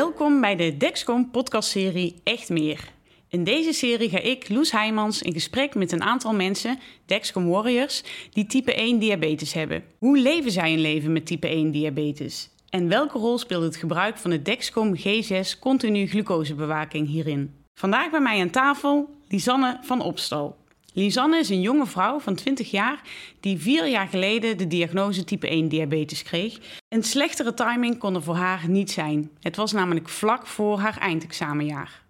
Welkom 0.00 0.40
bij 0.40 0.56
de 0.56 0.76
Dexcom 0.76 1.30
podcastserie 1.30 2.20
Echt 2.24 2.48
Meer. 2.48 2.92
In 3.28 3.44
deze 3.44 3.72
serie 3.72 4.08
ga 4.08 4.18
ik, 4.18 4.48
Loes 4.48 4.72
Heijmans, 4.72 5.22
in 5.22 5.32
gesprek 5.32 5.74
met 5.74 5.92
een 5.92 6.02
aantal 6.02 6.34
mensen, 6.34 6.78
Dexcom 7.06 7.48
Warriors, 7.48 8.02
die 8.32 8.46
type 8.46 8.74
1 8.74 8.98
diabetes 8.98 9.52
hebben. 9.52 9.84
Hoe 9.98 10.18
leven 10.18 10.50
zij 10.50 10.72
een 10.72 10.80
leven 10.80 11.12
met 11.12 11.26
type 11.26 11.48
1 11.48 11.70
diabetes? 11.70 12.50
En 12.68 12.88
welke 12.88 13.18
rol 13.18 13.38
speelt 13.38 13.62
het 13.62 13.76
gebruik 13.76 14.18
van 14.18 14.30
de 14.30 14.42
Dexcom 14.42 14.96
G6 14.96 15.58
continu 15.58 16.06
glucosebewaking 16.06 17.08
hierin? 17.08 17.54
Vandaag 17.74 18.10
bij 18.10 18.20
mij 18.20 18.40
aan 18.40 18.50
tafel 18.50 19.08
Lisanne 19.28 19.78
van 19.80 20.00
Opstal. 20.00 20.56
Lisanne 21.00 21.38
is 21.38 21.48
een 21.48 21.60
jonge 21.60 21.86
vrouw 21.86 22.18
van 22.18 22.34
20 22.34 22.70
jaar 22.70 23.00
die 23.40 23.58
vier 23.58 23.86
jaar 23.86 24.08
geleden 24.08 24.58
de 24.58 24.66
diagnose 24.66 25.24
type 25.24 25.48
1 25.48 25.68
diabetes 25.68 26.22
kreeg. 26.22 26.58
Een 26.88 27.02
slechtere 27.02 27.54
timing 27.54 27.98
kon 27.98 28.14
er 28.14 28.22
voor 28.22 28.34
haar 28.34 28.68
niet 28.68 28.90
zijn. 28.90 29.30
Het 29.40 29.56
was 29.56 29.72
namelijk 29.72 30.08
vlak 30.08 30.46
voor 30.46 30.78
haar 30.78 30.98
eindexamenjaar. 30.98 32.02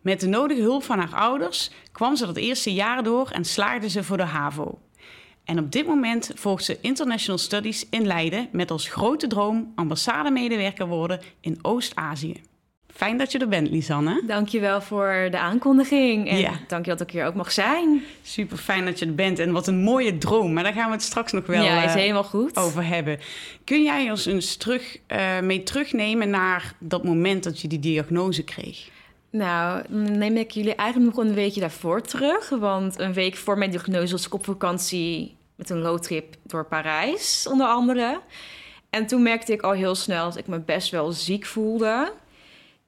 Met 0.00 0.20
de 0.20 0.26
nodige 0.26 0.60
hulp 0.60 0.82
van 0.82 0.98
haar 0.98 1.14
ouders 1.14 1.70
kwam 1.92 2.16
ze 2.16 2.26
dat 2.26 2.36
eerste 2.36 2.72
jaar 2.72 3.02
door 3.02 3.30
en 3.30 3.44
slaagde 3.44 3.88
ze 3.88 4.04
voor 4.04 4.16
de 4.16 4.22
HAVO. 4.22 4.78
En 5.44 5.58
op 5.58 5.72
dit 5.72 5.86
moment 5.86 6.30
volgt 6.34 6.64
ze 6.64 6.78
International 6.80 7.38
Studies 7.38 7.86
in 7.90 8.06
Leiden 8.06 8.48
met 8.52 8.70
als 8.70 8.88
grote 8.88 9.26
droom 9.26 9.72
ambassademedewerker 9.74 10.86
worden 10.86 11.20
in 11.40 11.58
Oost-Azië. 11.62 12.40
Fijn 13.02 13.16
dat 13.16 13.32
je 13.32 13.38
er 13.38 13.48
bent, 13.48 13.70
Lisanne. 13.70 14.22
Dankjewel 14.26 14.80
voor 14.80 15.28
de 15.30 15.38
aankondiging 15.38 16.28
en 16.28 16.38
Ja. 16.38 16.50
dank 16.66 16.84
je 16.84 16.90
dat 16.90 17.00
ik 17.00 17.10
hier 17.10 17.26
ook 17.26 17.34
mag 17.34 17.52
zijn. 17.52 18.02
Super 18.22 18.56
fijn 18.56 18.84
dat 18.84 18.98
je 18.98 19.06
er 19.06 19.14
bent 19.14 19.38
en 19.38 19.52
wat 19.52 19.66
een 19.66 19.78
mooie 19.78 20.18
droom. 20.18 20.52
Maar 20.52 20.62
daar 20.62 20.72
gaan 20.72 20.86
we 20.86 20.92
het 20.92 21.02
straks 21.02 21.32
nog 21.32 21.46
wel 21.46 21.64
ja, 21.64 21.82
is 21.84 21.90
eh, 21.90 21.94
helemaal 21.96 22.24
goed. 22.24 22.56
over 22.56 22.86
hebben. 22.86 23.18
Kun 23.64 23.82
jij 23.82 24.10
ons 24.10 24.26
eens 24.26 24.56
terug, 24.56 24.98
eh, 25.06 25.40
mee 25.40 25.62
terugnemen 25.62 26.30
naar 26.30 26.74
dat 26.78 27.04
moment 27.04 27.44
dat 27.44 27.60
je 27.60 27.68
die 27.68 27.78
diagnose 27.78 28.44
kreeg? 28.44 28.88
Nou, 29.30 29.82
dan 29.88 30.18
neem 30.18 30.36
ik 30.36 30.50
jullie 30.50 30.74
eigenlijk 30.74 31.16
nog 31.16 31.24
een 31.24 31.34
weekje 31.34 31.60
daarvoor 31.60 32.02
terug. 32.02 32.48
Want 32.48 32.98
een 32.98 33.12
week 33.12 33.36
voor 33.36 33.58
mijn 33.58 33.70
diagnose 33.70 34.12
was 34.12 34.26
ik 34.26 34.34
op 34.34 34.44
vakantie 34.44 35.34
met 35.54 35.70
een 35.70 35.82
roadtrip 35.82 36.34
door 36.42 36.64
Parijs, 36.64 37.46
onder 37.50 37.66
andere. 37.66 38.20
En 38.90 39.06
toen 39.06 39.22
merkte 39.22 39.52
ik 39.52 39.62
al 39.62 39.72
heel 39.72 39.94
snel 39.94 40.24
dat 40.24 40.36
ik 40.36 40.46
me 40.46 40.60
best 40.60 40.90
wel 40.90 41.12
ziek 41.12 41.46
voelde. 41.46 42.12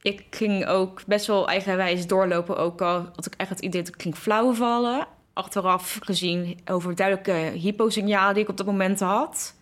Ik 0.04 0.24
ging 0.30 0.66
ook 0.66 1.06
best 1.06 1.26
wel 1.26 1.48
eigenwijs 1.48 2.06
doorlopen, 2.06 2.56
ook 2.56 2.80
al 2.80 3.08
had 3.14 3.26
ik 3.26 3.34
echt 3.36 3.48
het 3.48 3.60
idee 3.60 3.82
dat 3.82 3.94
ik 3.94 4.02
ging 4.02 4.16
flauwvallen. 4.16 5.06
Achteraf 5.32 5.98
gezien 6.02 6.60
overduidelijke 6.64 7.58
hyposignalen 7.58 8.34
die 8.34 8.42
ik 8.42 8.48
op 8.48 8.56
dat 8.56 8.66
moment 8.66 9.00
had. 9.00 9.54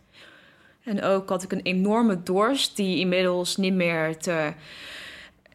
En 0.85 1.03
ook 1.03 1.29
had 1.29 1.43
ik 1.43 1.53
een 1.53 1.63
enorme 1.63 2.23
dorst 2.23 2.77
die 2.77 2.99
inmiddels 2.99 3.57
niet 3.57 3.75
meer 3.75 4.17
te... 4.17 4.53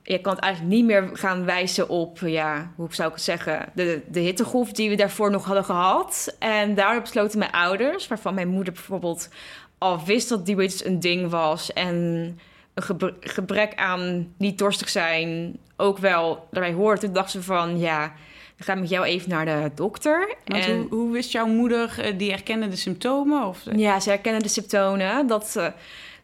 Je 0.04 0.22
kan 0.22 0.34
het 0.34 0.44
eigenlijk 0.44 0.74
niet 0.74 0.86
meer 0.86 1.10
gaan 1.14 1.46
wijzen 1.46 1.90
op, 1.90 2.20
ja, 2.20 2.72
hoe 2.76 2.88
zou 2.92 3.08
ik 3.08 3.16
het 3.16 3.24
zeggen, 3.24 3.70
de, 3.74 4.02
de 4.10 4.20
hittegolf 4.20 4.72
die 4.72 4.90
we 4.90 4.96
daarvoor 4.96 5.32
nog 5.32 5.46
hadden 5.46 5.66
gehad. 5.66 6.36
En 6.40 6.76
daardoor 6.76 7.02
besloten 7.02 7.40
mijn 7.40 7.52
ouders, 7.52 8.08
waarvan 8.08 8.34
mijn 8.34 8.48
moeder 8.48 8.74
bijvoorbeeld 8.74 9.30
al 9.78 10.06
wist 10.06 10.30
dat 10.30 10.46
diabetes 10.46 10.86
een 10.86 11.00
ding 11.00 11.30
was 11.30 11.74
en 11.74 12.40
een 12.78 12.84
gebre- 12.84 13.16
gebrek 13.20 13.76
aan 13.76 14.34
niet 14.38 14.58
dorstig 14.58 14.90
zijn 14.90 15.58
ook 15.78 15.98
wel 15.98 16.48
daarbij 16.52 16.74
hoort. 16.74 17.00
Toen 17.00 17.14
dacht 17.14 17.32
ze 17.32 17.44
van, 17.44 17.80
ja, 17.80 18.14
we 18.58 18.64
gaan 18.64 18.80
met 18.80 18.90
jou 18.90 19.06
even 19.06 19.30
naar 19.30 19.46
de 19.46 19.72
dokter. 19.76 20.36
Want 20.46 20.66
En- 20.66 20.76
hoe, 20.78 20.88
hoe 20.90 21.12
wist 21.12 21.32
jouw 21.32 21.46
moeder, 21.48 22.00
eh, 22.00 22.18
die 22.18 22.32
herkende 22.32 22.68
de 22.68 22.76
symptomen? 22.76 23.46
Of, 23.48 23.60
ja, 23.76 24.00
ze 24.00 24.10
herkennen 24.10 24.42
de 24.42 24.48
symptomen. 24.48 25.28
Dat 25.28 25.48
ze 25.48 25.72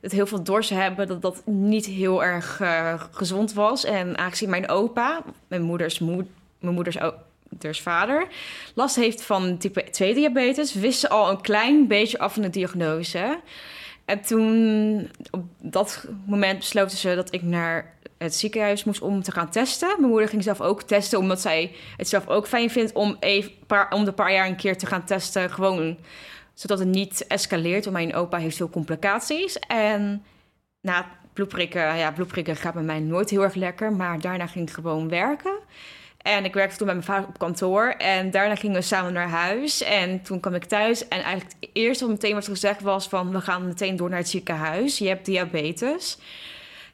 het 0.01 0.11
heel 0.11 0.25
veel 0.27 0.43
dorst 0.43 0.69
hebben, 0.69 1.07
dat 1.07 1.21
dat 1.21 1.41
niet 1.45 1.85
heel 1.85 2.23
erg 2.23 2.59
eh, 2.61 3.03
gezond 3.11 3.53
was. 3.53 3.83
En 3.85 4.17
aangezien 4.17 4.49
mijn 4.49 4.69
opa, 4.69 5.23
mijn 5.47 5.61
moeders, 5.61 5.99
moed, 5.99 6.25
mijn 6.59 6.73
moeders 6.75 6.97
vader, 7.81 8.27
last 8.75 8.95
heeft 8.95 9.23
van 9.23 9.57
type 9.57 9.83
2 9.91 10.13
diabetes, 10.13 10.73
wist 10.73 10.99
ze 10.99 11.09
al 11.09 11.29
een 11.29 11.41
klein 11.41 11.87
beetje 11.87 12.19
af 12.19 12.33
van 12.33 12.41
de 12.41 12.49
diagnose. 12.49 13.39
En 14.05 14.21
toen, 14.21 15.09
op 15.31 15.43
dat 15.61 16.07
moment 16.25 16.57
besloten 16.57 16.97
ze 16.97 17.15
dat 17.15 17.33
ik 17.33 17.41
naar 17.41 17.93
het 18.17 18.35
ziekenhuis 18.35 18.83
moest 18.83 19.01
om 19.01 19.23
te 19.23 19.31
gaan 19.31 19.49
testen. 19.49 19.95
Mijn 19.97 20.09
moeder 20.09 20.29
ging 20.29 20.43
zelf 20.43 20.61
ook 20.61 20.81
testen, 20.81 21.19
omdat 21.19 21.41
zij 21.41 21.71
het 21.97 22.07
zelf 22.07 22.27
ook 22.27 22.47
fijn 22.47 22.69
vindt 22.69 22.93
om, 22.93 23.17
even 23.19 23.51
paar, 23.67 23.91
om 23.91 24.05
de 24.05 24.11
paar 24.11 24.33
jaar 24.33 24.47
een 24.47 24.55
keer 24.55 24.77
te 24.77 24.85
gaan 24.85 25.05
testen. 25.05 25.49
Gewoon 25.49 25.97
zodat 26.53 26.79
het 26.79 26.87
niet 26.87 27.27
escaleert. 27.27 27.83
Want 27.83 27.97
mijn 27.97 28.15
opa 28.15 28.37
heeft 28.37 28.57
veel 28.57 28.69
complicaties. 28.69 29.59
En 29.59 30.23
na 30.81 31.05
bloedprikken, 31.33 31.95
ja, 31.95 32.11
bloedprikken 32.11 32.55
gaat 32.55 32.73
bij 32.73 32.83
mij 32.83 32.99
nooit 32.99 33.29
heel 33.29 33.43
erg 33.43 33.55
lekker. 33.55 33.93
Maar 33.93 34.19
daarna 34.19 34.47
ging 34.47 34.67
ik 34.67 34.73
gewoon 34.73 35.09
werken. 35.09 35.59
En 36.23 36.45
ik 36.45 36.53
werkte 36.53 36.77
toen 36.77 36.85
bij 36.85 36.95
mijn 36.95 37.07
vader 37.07 37.27
op 37.27 37.39
kantoor. 37.39 37.87
En 37.87 38.31
daarna 38.31 38.55
gingen 38.55 38.75
we 38.75 38.81
samen 38.81 39.13
naar 39.13 39.29
huis. 39.29 39.81
En 39.81 40.21
toen 40.21 40.39
kwam 40.39 40.53
ik 40.53 40.65
thuis. 40.65 41.07
En 41.07 41.23
eigenlijk 41.23 41.55
het 41.59 41.69
eerste 41.73 42.03
wat 42.03 42.13
meteen 42.13 42.33
werd 42.33 42.47
gezegd 42.47 42.81
was 42.81 43.07
van... 43.07 43.31
we 43.31 43.41
gaan 43.41 43.67
meteen 43.67 43.95
door 43.95 44.09
naar 44.09 44.19
het 44.19 44.29
ziekenhuis. 44.29 44.97
Je 44.97 45.07
hebt 45.07 45.25
diabetes. 45.25 46.17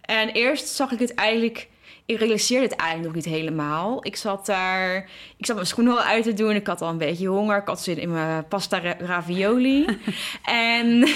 En 0.01 0.29
eerst 0.29 0.68
zag 0.68 0.91
ik 0.91 1.00
het 1.00 1.13
eigenlijk... 1.13 1.68
Ik 2.09 2.19
realiseerde 2.19 2.65
het 2.65 2.75
eigenlijk 2.75 3.15
nog 3.15 3.23
niet 3.25 3.33
helemaal. 3.33 4.05
Ik 4.05 4.15
zat 4.15 4.45
daar... 4.45 5.09
Ik 5.37 5.45
zat 5.45 5.55
mijn 5.55 5.67
schoenen 5.67 5.93
al 5.93 6.01
uit 6.01 6.23
te 6.23 6.33
doen. 6.33 6.55
Ik 6.55 6.67
had 6.67 6.81
al 6.81 6.89
een 6.89 6.97
beetje 6.97 7.27
honger. 7.27 7.57
Ik 7.57 7.67
had 7.67 7.81
zin 7.81 7.97
in 7.97 8.11
mijn 8.11 8.47
pasta 8.47 8.79
ra- 8.79 8.97
ravioli. 8.99 9.85
en 10.43 11.07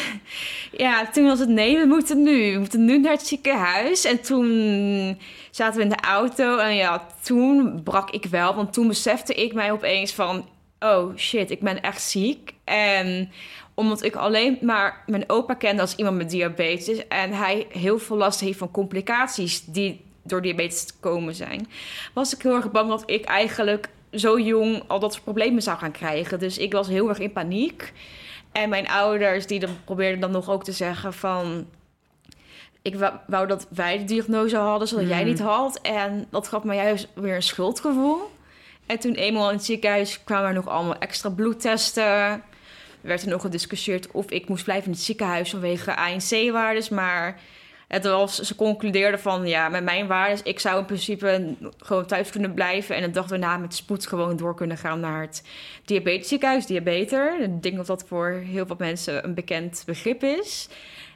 ja, 0.72 1.08
toen 1.08 1.26
was 1.26 1.40
het 1.40 1.50
nee, 1.50 1.78
we 1.78 1.86
moeten 1.86 2.24
nu. 2.24 2.54
We 2.54 2.60
moeten 2.60 2.86
nu 2.86 3.00
naar 3.00 3.12
het 3.12 3.28
ziekenhuis. 3.28 4.06
En 4.06 4.22
toen 4.22 5.20
zaten 5.52 5.78
we 5.78 5.84
in 5.84 5.90
de 5.90 6.02
auto. 6.02 6.58
En 6.58 6.76
ja, 6.76 7.08
toen 7.22 7.82
brak 7.84 8.10
ik 8.10 8.26
wel. 8.26 8.56
Want 8.56 8.74
toen 8.74 8.88
besefte 8.88 9.34
ik 9.34 9.54
mij 9.54 9.72
opeens 9.72 10.14
van... 10.14 10.50
Oh 10.80 11.18
shit, 11.18 11.52
ik 11.52 11.60
ben 11.60 11.82
echt 11.82 12.02
ziek. 12.02 12.54
En 12.64 13.32
omdat 13.74 14.04
ik 14.04 14.16
alleen 14.16 14.58
maar 14.62 15.04
mijn 15.06 15.30
opa 15.30 15.54
kende 15.54 15.82
als 15.82 15.96
iemand 15.96 16.18
met 16.18 16.30
diabetes... 16.30 17.08
en 17.08 17.32
hij 17.32 17.68
heel 17.70 18.00
veel 18.00 18.18
last 18.18 18.40
heeft 18.40 18.58
van 18.58 18.72
complicaties... 18.72 19.64
die 19.66 20.12
door 20.24 20.42
diabetes 20.42 20.84
te 20.86 20.94
komen 21.00 21.36
zijn... 21.36 21.68
was 22.14 22.36
ik 22.36 22.42
heel 22.42 22.56
erg 22.56 22.72
bang 22.72 22.90
dat 22.90 23.04
ik 23.06 23.26
eigenlijk 23.26 23.90
zo 24.12 24.40
jong 24.40 24.84
al 24.88 25.00
dat 25.00 25.12
soort 25.12 25.24
problemen 25.24 25.62
zou 25.62 25.78
gaan 25.78 25.92
krijgen. 25.92 26.40
Dus 26.40 26.58
ik 26.58 26.72
was 26.72 26.88
heel 26.88 27.10
erg 27.10 27.20
in 27.20 27.32
paniek. 27.32 27.94
En 28.52 28.70
mijn 28.70 28.88
ouders 28.88 29.48
die 29.48 29.60
dan 29.60 29.78
probeerden 29.86 30.20
dan 30.20 30.32
nog 30.32 30.50
ook 30.50 30.64
te 30.64 30.72
zeggen 30.72 31.14
van... 31.14 31.68
Ik 32.82 32.96
wou, 32.96 33.14
wou 33.28 33.48
dat 33.48 33.68
wij 33.70 33.98
de 33.98 34.04
diagnose 34.04 34.58
hadden, 34.58 34.88
zodat 34.88 35.08
jij 35.08 35.20
Mhm. 35.20 35.28
niet 35.28 35.40
had. 35.40 35.80
En 35.82 36.28
dat 36.30 36.48
gaf 36.48 36.64
me 36.64 36.76
juist 36.76 37.08
weer 37.14 37.36
een 37.36 37.44
schuldgevoel. 37.44 38.32
En 38.86 39.00
toen 39.00 39.14
eenmaal 39.14 39.50
in 39.50 39.56
het 39.56 39.66
ziekenhuis 39.66 40.24
kwamen 40.24 40.48
er 40.48 40.54
nog 40.54 40.68
allemaal 40.68 40.98
extra 40.98 41.30
bloedtesten. 41.30 42.04
Er 42.04 42.42
werd 43.02 43.22
er 43.22 43.30
nog 43.30 43.42
gediscussieerd 43.42 44.12
of 44.12 44.30
ik 44.32 44.48
moest 44.48 44.64
blijven 44.64 44.86
in 44.86 44.92
het 44.92 45.02
ziekenhuis 45.02 45.50
vanwege 45.50 45.96
ANC-waardes. 45.96 46.90
Maar 46.90 47.40
het 47.94 48.04
was, 48.06 48.36
ze 48.40 48.56
concludeerden 48.56 49.20
van 49.20 49.48
ja, 49.48 49.70
met 49.70 49.84
mijn 49.84 50.08
waardes, 50.08 50.42
ik 50.44 50.60
zou 50.60 50.80
in 50.80 50.86
principe 50.86 51.56
gewoon 51.78 52.06
thuis 52.06 52.30
kunnen 52.30 52.54
blijven. 52.54 52.96
En 52.96 53.02
de 53.02 53.10
dag 53.12 53.28
daarna 53.28 53.58
met 53.58 53.76
spoed 53.76 54.08
gewoon 54.08 54.38
door 54.38 54.56
kunnen 54.56 54.78
gaan 54.78 55.00
naar 55.00 55.22
het 55.22 55.44
diabetesziekenhuis, 55.86 56.66
diabeter. 56.66 57.42
Ik 57.42 57.64
denk 57.64 57.76
dat 57.76 57.88
dat 57.88 58.04
voor 58.08 58.30
heel 58.46 58.66
veel 58.66 58.76
mensen 58.80 59.24
een 59.24 59.34
bekend 59.34 59.84
begrip 59.86 60.24
is. 60.24 60.70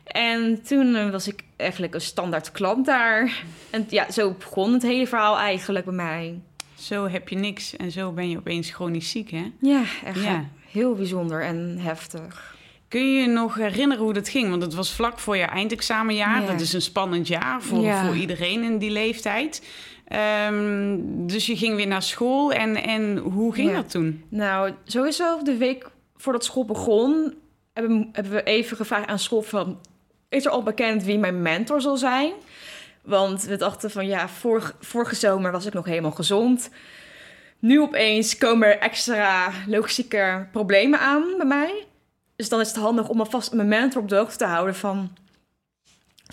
En 0.04 0.62
toen 0.64 0.96
eh, 0.96 1.10
was 1.10 1.28
ik 1.28 1.44
eigenlijk 1.56 1.94
een 1.94 2.02
standaard 2.02 2.52
klant 2.52 2.86
daar. 2.86 3.44
En 3.70 3.86
ja, 3.90 4.12
zo 4.12 4.32
begon 4.40 4.74
het 4.74 4.82
hele 4.84 5.08
verhaal 5.08 5.38
eigenlijk 5.38 5.86
bij 5.86 5.94
mij. 5.94 6.40
Zo 6.76 7.08
heb 7.08 7.30
je 7.30 7.36
niks 7.36 7.76
en 7.76 7.92
zo 7.92 8.12
ben 8.12 8.30
je 8.30 8.38
opeens 8.38 8.72
chronisch 8.72 9.10
ziek, 9.10 9.32
hè? 9.32 9.52
Ja, 9.62 9.84
echt 10.06 10.24
Ja. 10.24 10.46
heel 10.72 10.96
bijzonder 10.96 11.44
en 11.44 11.78
heftig. 11.80 12.56
Kun 12.88 13.14
je 13.14 13.22
je 13.22 13.28
nog 13.28 13.56
herinneren 13.56 14.04
hoe 14.04 14.14
dat 14.14 14.30
ging? 14.30 14.50
Want 14.50 14.62
het 14.62 14.74
was 14.74 14.94
vlak 14.94 15.20
voor 15.20 15.38
je 15.38 15.44
eindexamenjaar. 15.44 16.42
Ja. 16.42 16.48
Dat 16.48 16.62
is 16.62 16.74
een 16.74 16.82
spannend 16.82 17.28
jaar 17.28 17.62
voor, 17.62 17.80
Ja. 17.82 18.06
voor 18.06 18.16
iedereen 18.16 18.64
in 18.64 18.78
die 18.78 18.92
leeftijd. 18.92 19.62
Ehm, 20.08 20.98
dus 21.26 21.46
je 21.46 21.58
ging 21.58 21.76
weer 21.76 21.88
naar 21.88 22.02
school. 22.02 22.52
En, 22.54 22.84
en 22.84 23.18
hoe 23.18 23.54
ging 23.54 23.70
Ja. 23.70 23.76
dat 23.76 23.90
toen? 23.90 24.24
Nou, 24.30 24.72
sowieso 24.86 25.44
de 25.44 25.58
week 25.58 25.90
voordat 26.16 26.44
school 26.46 26.66
begon... 26.66 27.34
hebben, 27.74 28.10
hebben 28.12 28.32
we 28.34 28.44
even 28.44 28.78
gevraagd 28.78 29.08
aan 29.08 29.20
school 29.20 29.42
van... 29.42 29.80
is 30.30 30.46
er 30.46 30.52
al 30.52 30.64
bekend 30.64 31.04
wie 31.04 31.18
mijn 31.18 31.42
mentor 31.42 31.82
zal 31.82 31.98
zijn? 31.98 32.32
Want 33.04 33.44
we 33.44 33.56
dachten 33.56 33.92
van 33.92 34.08
ja, 34.08 34.30
vorig, 34.30 34.76
vorige 34.80 35.16
zomer 35.16 35.52
was 35.52 35.66
ik 35.66 35.74
nog 35.74 35.86
helemaal 35.86 36.12
gezond. 36.12 36.70
Nu 37.60 37.82
opeens 37.82 38.38
komen 38.38 38.68
er 38.68 38.80
extra 38.80 39.52
logistieke 39.68 40.48
problemen 40.52 41.00
aan 41.00 41.24
bij 41.38 41.46
mij. 41.46 41.86
Dus 42.38 42.50
dan 42.50 42.60
is 42.60 42.68
het 42.68 42.78
handig 42.78 43.10
om 43.10 43.20
alvast 43.20 43.54
mijn 43.54 43.68
mentor 43.68 44.02
op 44.02 44.10
de 44.10 44.16
hoogte 44.16 44.38
te 44.38 44.46
houden 44.46 44.76
van... 44.76 45.12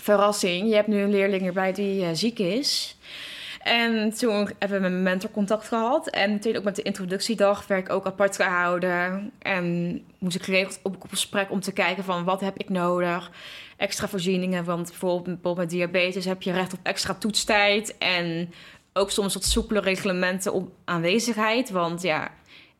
verrassing, 0.01 0.69
je 0.69 0.75
hebt 0.75 0.87
nu 0.87 1.01
een 1.01 1.09
leerling 1.09 1.45
erbij 1.45 1.73
die 1.73 2.05
eh, 2.05 2.09
ziek 2.13 2.39
is. 2.39 2.97
En 3.59 4.13
toen 4.13 4.49
hebben 4.59 4.77
we 4.77 4.83
met 4.83 4.91
mijn 4.91 5.03
mentor 5.03 5.31
contact 5.31 5.67
gehad. 5.67 6.07
En 6.07 6.31
meteen 6.31 6.57
ook 6.57 6.63
met 6.63 6.75
de 6.75 6.81
introductiedag 6.81 7.67
werd 7.67 7.81
ik 7.85 7.93
ook 7.93 8.05
apart 8.05 8.35
gehouden. 8.35 9.31
En 9.39 10.03
moest 10.17 10.35
ik 10.35 10.43
geregeld 10.43 10.79
op, 10.83 10.95
op 11.03 11.09
gesprek 11.09 11.51
om 11.51 11.59
te 11.59 11.71
kijken 11.71 12.03
van 12.03 12.23
wat 12.23 12.41
heb 12.41 12.57
ik 12.57 12.69
nodig. 12.69 13.31
Extra 13.77 14.07
voorzieningen, 14.07 14.63
want 14.63 14.89
bijvoorbeeld, 14.89 15.23
bijvoorbeeld 15.23 15.57
met 15.57 15.69
diabetes 15.69 16.25
heb 16.25 16.41
je 16.41 16.51
recht 16.51 16.73
op 16.73 16.79
extra 16.83 17.13
toetstijd. 17.13 17.97
En 17.97 18.53
ook 18.93 19.11
soms 19.11 19.33
wat 19.33 19.43
soepele 19.43 19.79
reglementen 19.79 20.53
op 20.53 20.71
aanwezigheid. 20.83 21.69
Want 21.69 22.01
ja, 22.01 22.31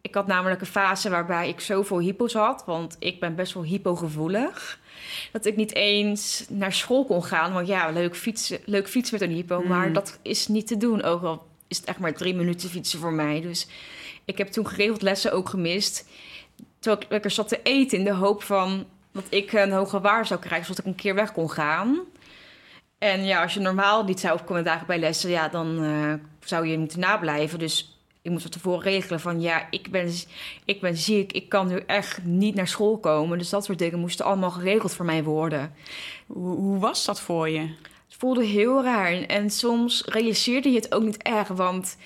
ik 0.06 0.14
had 0.14 0.28
namelijk 0.28 0.62
een 0.62 0.68
fase 0.68 1.10
waarbij 1.10 1.50
ik 1.50 1.60
zoveel 1.60 2.00
hypo's 2.00 2.34
had. 2.34 2.64
Want 2.66 2.96
ik 3.00 3.20
ben 3.20 3.36
best 3.36 3.54
wel 3.54 3.64
hypogevoelig. 3.64 4.80
Dat 5.32 5.46
ik 5.46 5.56
niet 5.56 5.76
eens 5.76 6.46
naar 6.50 6.74
school 6.74 7.06
kon 7.06 7.24
gaan. 7.24 7.54
Want 7.54 7.68
ja, 7.68 7.90
leuk 7.90 8.16
fietsen, 8.16 8.60
leuk 8.66 8.90
fietsen 8.90 9.18
met 9.20 9.30
een 9.30 9.36
hypo. 9.36 9.62
Mm. 9.62 9.68
Maar 9.68 9.94
dat 9.94 10.20
is 10.22 10.48
niet 10.48 10.68
te 10.68 10.78
doen. 10.78 11.04
Ook 11.04 11.24
al 11.24 11.48
is 11.68 11.78
het 11.78 11.86
echt 11.86 12.00
maar 12.00 12.14
drie 12.14 12.36
minuten 12.36 12.70
fietsen 12.70 13.00
voor 13.00 13.14
mij. 13.14 13.42
Dus 13.42 13.68
ik 14.26 14.38
heb 14.38 14.48
toen 14.48 14.68
geregeld 14.68 15.02
lessen 15.02 15.32
ook 15.32 15.50
gemist. 15.50 16.08
Terwijl 16.80 17.04
ik 17.04 17.12
lekker 17.12 17.32
zat 17.32 17.48
te 17.48 17.60
eten 17.64 17.98
in 17.98 18.04
de 18.04 18.14
hoop 18.14 18.44
van 18.44 18.86
dat 19.12 19.26
ik 19.30 19.54
een 19.54 19.72
hoge 19.72 20.02
waar 20.02 20.26
zou 20.26 20.40
krijgen. 20.40 20.66
Zodat 20.66 20.86
ik 20.86 20.92
een 20.92 20.98
keer 20.98 21.16
weg 21.16 21.32
kon 21.32 21.52
gaan. 21.52 22.00
En 22.98 23.26
ja, 23.26 23.42
als 23.42 23.54
je 23.54 23.60
normaal 23.60 24.04
niet 24.04 24.20
zou 24.20 24.40
opkomen 24.40 24.64
dagen 24.64 24.88
bij 24.88 25.00
lessen, 25.00 25.30
ja, 25.30 25.48
dan 25.48 25.84
eh, 25.84 26.14
zou 26.40 26.68
je 26.68 26.78
moeten 26.78 27.00
nablijven. 27.00 27.60
Dus 27.60 27.96
ik 28.26 28.32
moest 28.32 28.42
van 28.42 28.52
tevoren 28.52 28.82
regelen 28.82 29.20
van 29.20 29.42
ja, 29.42 29.68
ik 29.70 29.92
ben, 29.92 30.14
ik 30.66 30.82
ben 30.82 30.98
ziek, 30.98 31.32
ik 31.32 31.50
kan 31.50 31.68
nu 31.68 31.84
echt 31.86 32.24
niet 32.24 32.56
naar 32.56 32.68
school 32.68 32.98
komen. 32.98 33.38
Dus 33.38 33.50
dat 33.50 33.66
soort 33.66 33.80
dingen 33.80 34.00
moesten 34.00 34.26
allemaal 34.26 34.52
geregeld 34.52 34.94
voor 34.94 35.06
mij 35.06 35.24
worden. 35.24 35.74
Hoe, 36.28 36.56
hoe 36.56 36.80
was 36.80 37.06
dat 37.06 37.22
voor 37.22 37.50
je? 37.50 37.60
Het 37.60 38.16
voelde 38.18 38.46
heel 38.46 38.84
raar. 38.84 39.14
En 39.14 39.50
soms 39.50 40.04
realiseerde 40.06 40.70
je 40.70 40.76
het 40.76 40.94
ook 40.94 41.04
niet 41.04 41.22
erg, 41.22 41.48
want 41.48 41.98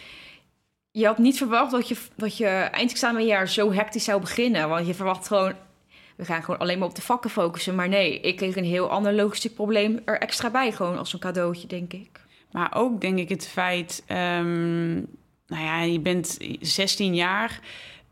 je 0.91 1.05
had 1.05 1.17
niet 1.17 1.37
verwacht 1.37 1.71
dat 1.71 1.87
je, 1.87 1.95
dat 2.15 2.37
je 2.37 2.45
eindexamenjaar 2.47 3.47
zo 3.47 3.71
hectisch 3.71 4.03
zou 4.03 4.21
beginnen. 4.21 4.69
Want 4.69 4.87
je 4.87 4.93
verwacht 4.93 5.27
gewoon, 5.27 5.53
we 6.15 6.25
gaan 6.25 6.43
gewoon 6.43 6.59
alleen 6.59 6.79
maar 6.79 6.87
op 6.87 6.95
de 6.95 7.01
vakken 7.01 7.29
focussen. 7.29 7.75
Maar 7.75 7.89
nee, 7.89 8.19
ik 8.19 8.35
kreeg 8.35 8.55
een 8.55 8.63
heel 8.63 8.89
ander 8.89 9.13
logistiek 9.13 9.55
probleem 9.55 9.99
er 10.05 10.19
extra 10.19 10.49
bij, 10.49 10.71
gewoon 10.71 10.97
als 10.97 11.13
een 11.13 11.19
cadeautje, 11.19 11.67
denk 11.67 11.93
ik. 11.93 12.19
Maar 12.51 12.75
ook 12.75 13.01
denk 13.01 13.17
ik 13.17 13.29
het 13.29 13.47
feit, 13.47 14.03
ehm, 14.07 15.01
nou 15.49 15.63
ja, 15.63 15.81
je 15.81 15.99
bent 15.99 16.37
16 16.59 17.15
jaar, 17.15 17.59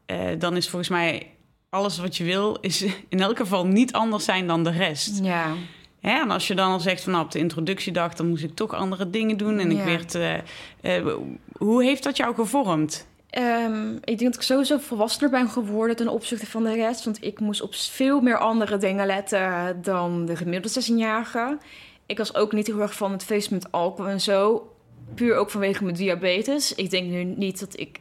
eh, 0.05 0.19
dan 0.39 0.55
is 0.55 0.69
volgens 0.69 0.89
mij 0.89 1.31
alles 1.69 1.97
wat 1.97 2.17
je 2.17 2.23
wil, 2.23 2.57
is 2.61 2.81
in 3.09 3.19
elk 3.19 3.37
geval 3.37 3.65
niet 3.65 3.93
anders 3.93 4.25
zijn 4.25 4.47
dan 4.47 4.63
de 4.63 4.71
rest. 4.71 5.19
Ja. 5.23 5.53
Hè? 5.99 6.19
En 6.19 6.31
als 6.31 6.47
je 6.47 6.55
dan 6.55 6.71
al 6.71 6.79
zegt 6.79 7.03
van 7.03 7.11
nou, 7.11 7.25
op 7.25 7.31
de 7.31 7.39
introductiedag, 7.39 8.13
dan 8.13 8.27
moest 8.27 8.43
ik 8.43 8.55
toch 8.55 8.73
andere 8.73 9.09
dingen 9.09 9.37
doen. 9.37 9.59
En 9.59 9.71
ik 9.71 9.83
werd. 9.83 10.15
eh, 10.15 10.37
eh, 10.81 11.15
hoe 11.57 11.83
heeft 11.83 12.03
dat 12.03 12.17
jou 12.17 12.35
gevormd? 12.35 13.07
Ehm, 13.29 13.95
ik 13.95 14.17
denk 14.17 14.19
dat 14.19 14.35
ik 14.35 14.41
sowieso 14.41 14.77
volwassener 14.77 15.29
ben 15.29 15.49
geworden 15.49 15.95
ten 15.95 16.07
opzichte 16.07 16.45
van 16.45 16.63
de 16.63 16.73
rest. 16.73 17.03
Want 17.05 17.23
ik 17.23 17.39
moest 17.39 17.61
op 17.61 17.75
veel 17.75 18.21
meer 18.21 18.37
andere 18.37 18.77
dingen 18.77 19.05
letten 19.05 19.79
dan 19.81 20.25
de 20.25 20.35
gemiddelde 20.35 20.81
16-jarige. 20.81 21.57
Ik 22.05 22.17
was 22.17 22.35
ook 22.35 22.51
niet 22.51 22.67
heel 22.67 22.81
erg 22.81 22.95
van 22.95 23.11
het 23.11 23.23
feest 23.23 23.51
met 23.51 23.71
alcohol 23.71 24.11
en 24.11 24.21
zo. 24.21 24.69
Puur 25.15 25.35
ook 25.35 25.49
vanwege 25.49 25.83
mijn 25.83 25.95
diabetes. 25.95 26.75
Ik 26.75 26.89
denk 26.89 27.09
nu 27.09 27.23
niet 27.23 27.59
dat 27.59 27.79
ik, 27.79 27.99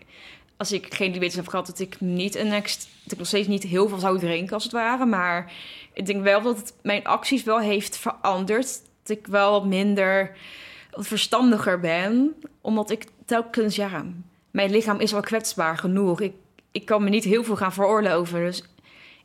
als 0.56 0.72
ik 0.72 0.94
geen 0.94 1.10
diabetes 1.10 1.36
heb 1.36 1.48
gehad, 1.48 1.66
dat 1.66 1.78
ik 1.78 2.00
niet 2.00 2.34
een 2.34 2.48
next, 2.48 2.88
dat 3.02 3.12
ik 3.12 3.18
nog 3.18 3.26
steeds 3.26 3.48
niet 3.48 3.62
heel 3.62 3.88
veel 3.88 3.98
zou 3.98 4.18
drinken 4.18 4.54
als 4.54 4.64
het 4.64 4.72
ware. 4.72 5.06
Maar 5.06 5.52
ik 5.92 6.06
denk 6.06 6.22
wel 6.22 6.42
dat 6.42 6.56
het 6.56 6.74
mijn 6.82 7.04
acties 7.04 7.42
wel 7.42 7.60
heeft 7.60 7.96
veranderd. 7.96 8.80
Dat 9.02 9.18
ik 9.18 9.26
wel 9.26 9.50
wat 9.50 9.66
minder 9.66 10.36
verstandiger 10.90 11.80
ben. 11.80 12.34
Omdat 12.60 12.90
ik 12.90 13.04
telkens, 13.24 13.76
ja, 13.76 14.04
mijn 14.50 14.70
lichaam 14.70 15.00
is 15.00 15.12
wel 15.12 15.20
kwetsbaar 15.20 15.78
genoeg. 15.78 16.20
Ik, 16.20 16.34
ik 16.70 16.84
kan 16.84 17.04
me 17.04 17.10
niet 17.10 17.24
heel 17.24 17.44
veel 17.44 17.56
gaan 17.56 17.72
veroorloven. 17.72 18.40
Dus 18.40 18.64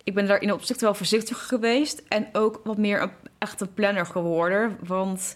ik 0.04 0.14
ben 0.14 0.28
daar 0.28 0.42
in 0.42 0.54
opzicht 0.54 0.82
wel 0.82 0.94
voorzichtig 0.94 1.48
geweest. 1.48 2.04
En 2.08 2.28
ook 2.32 2.62
wat 2.64 2.78
meer 2.78 3.02
een, 3.02 3.12
echt 3.38 3.62
een 3.62 3.74
planner 3.74 4.06
geworden. 4.06 4.78
Want 4.84 5.36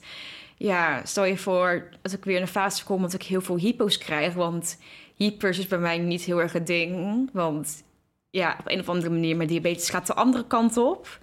ja, 0.57 1.01
stel 1.05 1.25
je 1.25 1.37
voor 1.37 1.89
als 2.03 2.13
ik 2.13 2.25
weer 2.25 2.35
in 2.35 2.41
een 2.41 2.47
fase 2.47 2.83
kom 2.83 3.01
dat 3.01 3.13
ik 3.13 3.23
heel 3.23 3.41
veel 3.41 3.57
hypo's 3.57 3.97
krijg. 3.97 4.33
Want 4.33 4.77
hypers 5.15 5.57
is 5.57 5.67
bij 5.67 5.77
mij 5.77 5.97
niet 5.97 6.23
heel 6.23 6.41
erg 6.41 6.53
een 6.53 6.65
ding. 6.65 7.29
Want 7.33 7.83
ja, 8.29 8.55
op 8.59 8.71
een 8.71 8.79
of 8.79 8.89
andere 8.89 9.09
manier, 9.09 9.35
mijn 9.35 9.49
diabetes 9.49 9.89
gaat 9.89 10.07
de 10.07 10.13
andere 10.13 10.47
kant 10.47 10.77
op. 10.77 11.19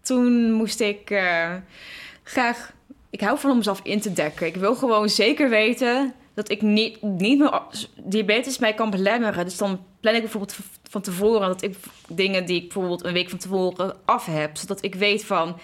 Toen 0.00 0.52
moest 0.52 0.80
ik 0.80 1.10
eh, 1.10 1.54
graag... 2.22 2.74
Ik 3.10 3.20
hou 3.20 3.38
van 3.38 3.50
om 3.50 3.56
mezelf 3.56 3.80
in 3.82 4.00
te 4.00 4.12
dekken. 4.12 4.46
Ik 4.46 4.56
wil 4.56 4.74
gewoon 4.74 5.08
zeker 5.08 5.48
weten 5.48 6.14
dat 6.34 6.50
ik 6.50 6.62
niet, 6.62 7.02
niet 7.02 7.38
meer 7.38 7.62
diabetes 8.02 8.58
mij 8.58 8.74
kan 8.74 8.90
belemmeren. 8.90 9.44
Dus 9.44 9.56
dan 9.56 9.84
plan 10.00 10.14
ik 10.14 10.20
bijvoorbeeld 10.20 10.56
van 10.88 11.00
tevoren 11.00 11.48
dat 11.48 11.62
ik 11.62 11.76
dingen 12.08 12.46
die 12.46 12.56
ik 12.56 12.62
bijvoorbeeld 12.62 13.04
een 13.04 13.12
week 13.12 13.30
van 13.30 13.38
tevoren 13.38 13.96
af 14.04 14.26
heb. 14.26 14.56
Zodat 14.56 14.84
ik 14.84 14.94
weet 14.94 15.24
van, 15.24 15.56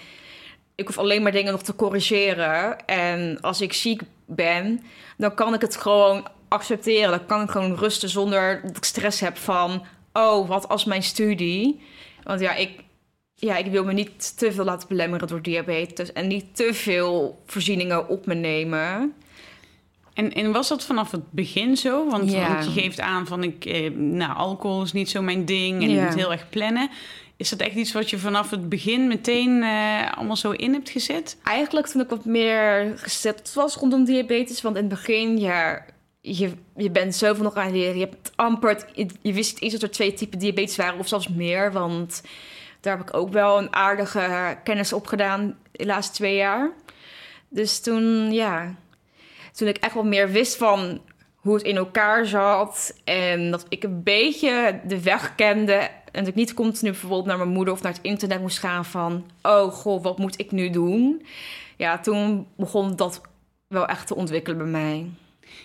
ik 0.74 0.86
hoef 0.86 0.98
alleen 0.98 1.22
maar 1.22 1.32
dingen 1.32 1.52
nog 1.52 1.62
te 1.62 1.76
corrigeren. 1.76 2.86
En 2.86 3.38
als 3.40 3.60
ik 3.60 3.72
ziek 3.72 4.02
ben, 4.26 4.80
dan 5.16 5.34
kan 5.34 5.54
ik 5.54 5.60
het 5.60 5.76
gewoon 5.76 6.26
accepteren. 6.48 7.10
Dan 7.10 7.26
kan 7.26 7.42
ik 7.42 7.50
gewoon 7.50 7.76
rusten 7.76 8.08
zonder 8.08 8.60
dat 8.62 8.76
ik 8.76 8.84
stress 8.84 9.20
heb 9.20 9.36
van, 9.36 9.84
oh, 10.12 10.48
wat 10.48 10.68
als 10.68 10.84
mijn 10.84 11.02
studie? 11.02 11.80
Want 12.22 12.40
ja, 12.40 12.54
ik, 12.54 12.70
ja, 13.34 13.56
ik 13.56 13.66
wil 13.66 13.84
me 13.84 13.92
niet 13.92 14.38
te 14.38 14.52
veel 14.52 14.64
laten 14.64 14.88
belemmeren 14.88 15.28
door 15.28 15.42
diabetes 15.42 16.12
en 16.12 16.26
niet 16.26 16.56
te 16.56 16.74
veel 16.74 17.42
voorzieningen 17.46 18.08
op 18.08 18.26
me 18.26 18.34
nemen. 18.34 19.14
En, 20.14 20.32
en 20.32 20.52
was 20.52 20.68
dat 20.68 20.84
vanaf 20.84 21.10
het 21.10 21.30
begin 21.30 21.76
zo? 21.76 22.08
Want, 22.10 22.32
Ja. 22.32 22.48
want 22.52 22.64
je 22.64 22.80
geeft 22.80 23.00
aan 23.00 23.26
van 23.26 23.42
ik, 23.42 23.64
eh, 23.64 23.90
nou, 23.90 24.36
alcohol 24.36 24.82
is 24.82 24.92
niet 24.92 25.10
zo 25.10 25.22
mijn 25.22 25.44
ding 25.44 25.82
en 25.82 25.88
je 25.90 25.96
Ja. 25.96 26.04
moet 26.04 26.14
heel 26.14 26.32
erg 26.32 26.48
plannen. 26.48 26.90
Is 27.42 27.48
dat 27.48 27.60
echt 27.60 27.74
iets 27.74 27.92
wat 27.92 28.10
je 28.10 28.18
vanaf 28.18 28.50
het 28.50 28.68
begin 28.68 29.06
meteen 29.06 29.62
eh, 29.62 30.12
allemaal 30.16 30.36
zo 30.36 30.50
in 30.50 30.72
hebt 30.72 30.90
gezet? 30.90 31.36
Eigenlijk 31.42 31.86
toen 31.86 32.02
ik 32.02 32.08
wat 32.08 32.24
meer 32.24 32.92
gezet 32.96 33.52
was 33.54 33.76
rondom 33.76 34.04
diabetes. 34.04 34.62
Want 34.62 34.76
in 34.76 34.84
het 34.84 34.90
begin, 34.90 35.38
ja, 35.38 35.84
je, 36.20 36.52
je 36.76 36.90
bent 36.90 37.14
zoveel 37.14 37.44
nog 37.44 37.54
aan 37.54 37.64
het 37.64 37.74
leren. 37.74 37.98
Je 37.98 38.04
hebt 38.04 38.32
amper, 38.34 38.84
je, 39.22 39.32
wist 39.32 39.52
niet 39.52 39.62
eens 39.62 39.72
dat 39.72 39.82
er 39.82 39.90
twee 39.90 40.12
typen 40.12 40.38
diabetes 40.38 40.76
waren 40.76 40.98
of 40.98 41.08
zelfs 41.08 41.28
meer. 41.28 41.72
Want 41.72 42.22
daar 42.80 42.96
heb 42.98 43.08
ik 43.08 43.16
ook 43.16 43.32
wel 43.32 43.58
een 43.58 43.74
aardige 43.74 44.58
kennis 44.64 44.92
op 44.92 45.06
gedaan 45.06 45.58
de 45.72 45.86
laatste 45.86 46.14
twee 46.14 46.36
jaar. 46.36 46.70
Dus 47.48 47.80
toen, 47.80 48.32
ja, 48.32 48.74
toen 49.52 49.68
ik 49.68 49.76
echt 49.76 49.94
wel 49.94 50.04
meer 50.04 50.30
wist 50.30 50.56
van 50.56 51.00
hoe 51.36 51.54
het 51.54 51.62
in 51.62 51.76
elkaar 51.76 52.26
zat. 52.26 52.94
En 53.04 53.50
dat 53.50 53.66
ik 53.68 53.82
een 53.82 54.02
beetje 54.02 54.80
de 54.84 55.02
weg 55.02 55.34
kende. 55.34 56.00
En 56.12 56.20
dat 56.20 56.28
ik 56.28 56.34
niet 56.34 56.54
continu 56.54 56.90
bijvoorbeeld 56.90 57.24
naar 57.24 57.36
mijn 57.36 57.48
moeder 57.48 57.74
of 57.74 57.82
naar 57.82 57.92
het 57.92 58.02
internet 58.02 58.40
moest 58.40 58.58
gaan 58.58 58.84
van... 58.84 59.24
oh, 59.42 59.72
goh, 59.72 60.02
wat 60.02 60.18
moet 60.18 60.40
ik 60.40 60.50
nu 60.50 60.70
doen? 60.70 61.26
Ja, 61.76 61.98
toen 61.98 62.46
begon 62.56 62.96
dat 62.96 63.20
wel 63.68 63.86
echt 63.86 64.06
te 64.06 64.14
ontwikkelen 64.14 64.58
bij 64.58 64.66
mij. 64.66 65.10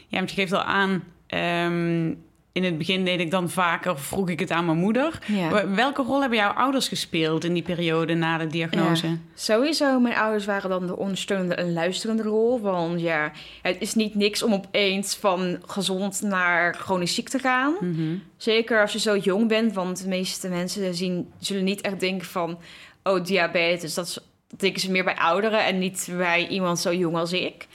Ja, 0.08 0.18
want 0.18 0.30
je 0.30 0.36
geeft 0.36 0.52
al 0.52 0.64
aan, 0.64 1.04
ehm, 1.28 2.14
in 2.58 2.64
het 2.64 2.78
begin 2.78 3.06
deed 3.06 3.20
ik 3.20 3.32
dan 3.32 3.50
vaker, 3.50 4.00
vroeg 4.00 4.30
ik 4.30 4.40
het 4.40 4.52
aan 4.52 4.66
mijn 4.66 4.78
moeder. 4.78 5.20
Ja. 5.26 5.68
Welke 5.68 6.02
rol 6.02 6.20
hebben 6.20 6.38
jouw 6.38 6.52
ouders 6.52 6.88
gespeeld 6.88 7.44
in 7.44 7.54
die 7.54 7.64
periode 7.64 8.14
na 8.14 8.38
de 8.38 8.48
diagnose? 8.48 9.08
Ja. 9.08 9.18
Sowieso, 9.36 10.00
mijn 10.00 10.16
ouders 10.16 10.46
waren 10.46 10.70
dan 10.70 10.88
de 10.88 10.98
ondersteunende 10.98 11.56
en 11.56 11.74
luisterende 11.74 12.24
rol. 12.24 12.62
Want 12.62 13.02
ja, 13.02 13.32
het 13.62 13.76
is 13.80 13.94
niet 13.94 14.16
niks 14.16 14.44
om 14.44 14.54
opeens 14.54 15.16
van 15.16 15.58
gezond 15.66 16.22
naar 16.22 16.74
chronisch 16.74 17.16
ziek 17.16 17.30
te 17.30 17.40
gaan. 17.40 17.76
Mhm. 17.80 18.16
Zeker 18.38 18.82
als 18.82 18.92
je 18.92 19.00
zo 19.00 19.18
jong 19.18 19.48
bent, 19.48 19.74
want 19.74 20.02
de 20.02 20.08
meeste 20.08 20.50
mensen 20.50 20.96
zien, 20.96 21.32
zullen 21.40 21.64
niet 21.64 21.82
echt 21.82 22.00
denken 22.00 22.28
van... 22.28 22.60
oh, 23.04 23.24
diabetes, 23.24 23.94
dat, 23.94 24.06
is, 24.06 24.14
dat 24.14 24.60
denken 24.60 24.82
ze 24.82 24.92
meer 24.92 25.04
bij 25.04 25.18
ouderen 25.18 25.66
en 25.66 25.80
niet 25.80 26.10
bij 26.18 26.48
iemand 26.48 26.80
zo 26.80 26.94
jong 26.94 27.16
als 27.16 27.34
ik. 27.34 27.68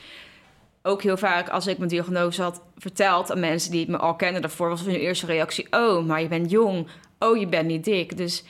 Ook 0.83 1.03
heel 1.03 1.17
vaak 1.17 1.49
als 1.49 1.67
ik 1.67 1.79
mijn 1.79 1.91
diagnose 1.91 2.43
had 2.43 2.63
verteld 2.77 3.31
aan 3.31 3.41
mensen 3.41 3.71
die 3.71 3.91
me 3.91 3.97
al 3.97 4.15
kenden 4.15 4.43
daarvoor... 4.43 4.69
was 4.69 4.81
hun 4.81 4.95
eerste 4.95 5.27
reactie, 5.27 5.67
oh, 5.71 6.07
maar 6.07 6.23
je 6.23 6.29
bent 6.29 6.51
jong. 6.51 6.87
Oh, 7.19 7.37
je 7.37 7.47
bent 7.47 7.67
niet 7.67 7.85
dik. 7.85 8.17
Dus 8.17 8.45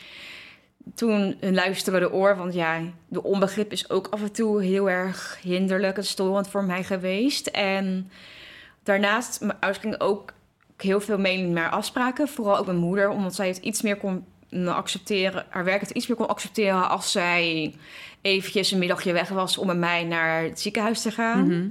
toen 0.94 1.36
een 1.40 1.54
luisterende 1.54 2.12
oor, 2.12 2.36
want 2.36 2.54
ja, 2.54 2.80
de 3.08 3.22
onbegrip 3.22 3.72
is 3.72 3.90
ook 3.90 4.06
af 4.10 4.22
en 4.22 4.32
toe 4.32 4.62
heel 4.62 4.90
erg 4.90 5.38
hinderlijk 5.42 5.96
en 5.96 6.04
storend 6.04 6.48
voor 6.48 6.64
mij 6.64 6.84
geweest. 6.84 7.46
En 7.46 8.10
daarnaast, 8.82 9.40
mijn 9.40 9.58
ouders 9.60 10.00
ook 10.00 10.32
heel 10.76 11.00
veel 11.00 11.18
mee 11.18 11.38
naar 11.38 11.70
afspraken. 11.70 12.28
Vooral 12.28 12.58
ook 12.58 12.66
mijn 12.66 12.78
moeder, 12.78 13.08
omdat 13.08 13.34
zij 13.34 13.48
het 13.48 13.56
iets 13.56 13.82
meer 13.82 13.96
kon 13.96 14.24
accepteren, 14.66 15.46
haar 15.48 15.64
werk 15.64 15.80
het 15.80 15.90
iets 15.90 16.06
meer 16.06 16.16
kon 16.16 16.28
accepteren 16.28 16.88
als 16.88 17.12
zij 17.12 17.74
eventjes 18.20 18.70
een 18.70 18.78
middagje 18.78 19.12
weg 19.12 19.28
was 19.28 19.58
om 19.58 19.66
met 19.66 19.76
mij 19.76 20.04
naar 20.04 20.42
het 20.42 20.60
ziekenhuis 20.60 21.02
te 21.02 21.10
gaan. 21.10 21.46
Mhm. 21.46 21.68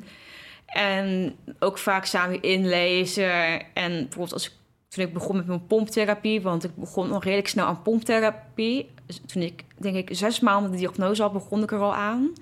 En 0.74 1.36
ook 1.60 1.78
vaak 1.78 2.06
samen 2.06 2.42
inlezen. 2.42 3.62
En 3.74 3.92
bijvoorbeeld 3.92 4.34
als 4.34 4.46
ik, 4.48 4.52
toen 4.88 5.04
ik 5.06 5.14
begon 5.14 5.36
met 5.36 5.48
mijn 5.48 5.68
pomptherapie, 5.68 6.42
want 6.42 6.64
ik 6.64 6.76
begon 6.76 7.08
nog 7.10 7.24
redelijk 7.24 7.48
snel 7.48 7.66
aan 7.66 7.82
pomptherapie. 7.82 8.90
Dus 9.06 9.22
toen 9.26 9.42
ik, 9.42 9.64
denk 9.78 9.96
ik, 9.96 10.10
zes 10.18 10.40
maanden 10.40 10.72
de 10.72 10.78
diagnose 10.78 11.22
had, 11.22 11.34
begon 11.34 11.64
ik 11.64 11.72
er 11.72 11.80
al 11.80 11.96
aan. 11.96 12.34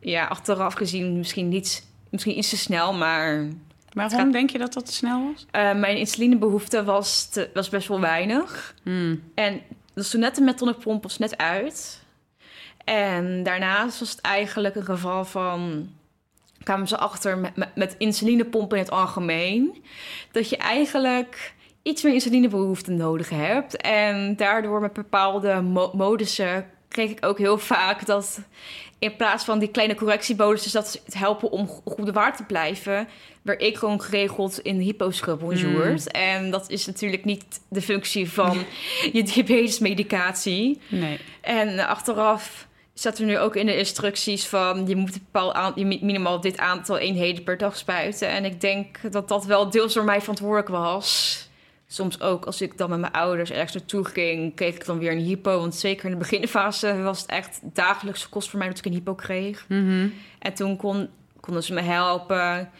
Ja, 0.00 0.26
achteraf 0.26 0.74
gezien 0.74 1.16
misschien 1.18 1.48
niet 1.48 1.86
misschien 2.10 2.38
iets 2.38 2.48
te 2.48 2.56
snel, 2.56 2.92
maar 2.92 3.48
Waarom 3.92 4.18
gaat- 4.18 4.32
denk 4.32 4.50
je 4.50 4.58
dat 4.58 4.72
dat 4.72 4.86
te 4.86 4.92
snel 4.92 5.32
was? 5.32 5.46
eh, 5.50 5.74
mijn 5.74 5.96
insulinebehoefte 5.96 6.84
was, 6.84 7.28
te- 7.28 7.50
was 7.54 7.68
best 7.68 7.88
wel 7.88 8.00
weinig. 8.00 8.74
Hmm. 8.82 9.22
En 9.34 9.60
dus 9.94 10.10
toen 10.10 10.20
net 10.20 10.34
de 10.34 10.40
metonic-pomp 10.42 11.02
was 11.02 11.18
net 11.18 11.36
uit. 11.36 12.02
En 12.84 13.42
daarnaast 13.42 13.98
was 13.98 14.10
het 14.10 14.20
eigenlijk 14.20 14.74
een 14.76 14.84
geval 14.84 15.24
van... 15.24 15.88
kwamen 16.64 16.88
ze 16.88 16.98
achter 16.98 17.38
met, 17.38 17.74
met, 17.74 17.94
insulinepompen 17.98 18.78
in 18.78 18.82
het 18.84 18.92
algemeen... 18.92 19.84
dat 20.32 20.48
je 20.48 20.56
eigenlijk 20.56 21.54
iets 21.82 22.02
meer 22.02 22.14
insulinebehoefte 22.14 22.90
nodig 22.90 23.28
hebt. 23.30 23.76
En 23.76 24.36
daardoor 24.36 24.80
met 24.80 24.92
bepaalde 24.92 25.60
mo 25.60 25.90
modussen 25.94 26.66
kreeg 26.88 27.10
ik 27.10 27.26
ook 27.26 27.38
heel 27.38 27.58
vaak 27.58 28.06
dat... 28.06 28.40
in 28.98 29.16
plaats 29.16 29.44
van 29.44 29.58
die 29.58 29.70
kleine 29.70 29.94
correctiebonussen 29.94 30.72
dat 30.72 31.00
het 31.04 31.14
helpen 31.14 31.50
om 31.50 31.68
go- 31.68 31.80
goede 31.84 32.12
waard 32.12 32.36
te 32.36 32.44
blijven... 32.44 33.08
werd 33.42 33.62
ik 33.62 33.76
gewoon 33.76 34.02
geregeld 34.02 34.58
in 34.58 34.78
hypo's 34.78 35.20
gebonjourd. 35.20 36.10
En 36.10 36.50
dat 36.50 36.70
is 36.70 36.86
natuurlijk 36.86 37.24
niet 37.24 37.60
de 37.68 37.82
functie 37.82 38.30
van 38.30 38.64
je 39.12 39.22
diabetesmedicatie. 39.22 40.80
Nee. 40.88 41.18
En 41.40 41.86
achteraf 41.86 42.66
staat 43.02 43.18
er 43.18 43.24
nu 43.24 43.38
ook 43.38 43.56
in 43.56 43.66
de 43.66 43.78
instructies 43.78 44.46
van... 44.46 44.86
je 44.86 44.96
moet 44.96 45.20
aan, 45.32 45.72
je 45.74 45.84
minimaal 45.84 46.40
dit 46.40 46.58
aantal 46.58 46.98
eenheden 46.98 47.44
per 47.44 47.58
dag 47.58 47.76
spuiten. 47.76 48.28
En 48.28 48.44
ik 48.44 48.60
denk 48.60 49.12
dat 49.12 49.28
dat 49.28 49.44
wel 49.44 49.70
deels 49.70 49.94
door 49.94 50.04
mij 50.04 50.20
verantwoordelijk 50.20 50.68
was. 50.68 51.48
Soms 51.86 52.20
ook 52.20 52.44
als 52.44 52.60
ik 52.60 52.78
dan 52.78 52.90
met 52.90 53.00
mijn 53.00 53.12
ouders 53.12 53.50
ergens 53.50 53.72
naartoe 53.72 54.04
ging... 54.04 54.54
kreeg 54.54 54.74
ik 54.74 54.84
dan 54.84 54.98
weer 54.98 55.12
een 55.12 55.18
hypo. 55.18 55.58
Want 55.58 55.74
zeker 55.74 56.04
in 56.04 56.10
de 56.10 56.16
beginfase 56.16 57.02
was 57.02 57.20
het 57.20 57.30
echt 57.30 57.60
dagelijkse 57.62 58.28
kost 58.28 58.50
voor 58.50 58.58
mij... 58.58 58.68
dat 58.68 58.78
ik 58.78 58.84
een 58.84 58.92
hypo 58.92 59.14
kreeg. 59.14 59.64
Mhm. 59.68 60.08
En 60.38 60.54
toen 60.54 60.76
kon, 60.76 61.08
konden 61.40 61.62
ze 61.62 61.72
me 61.72 61.80
helpen, 61.80 62.70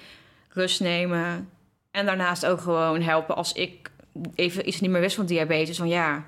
rust 0.48 0.80
nemen. 0.80 1.48
En 1.90 2.06
daarnaast 2.06 2.46
ook 2.46 2.60
gewoon 2.60 3.02
helpen 3.02 3.36
als 3.36 3.52
ik 3.52 3.90
even 4.34 4.68
iets 4.68 4.80
niet 4.80 4.90
meer 4.90 5.00
wist 5.00 5.16
van 5.16 5.26
diabetes. 5.26 5.76
Van 5.76 5.88
ja, 5.88 6.24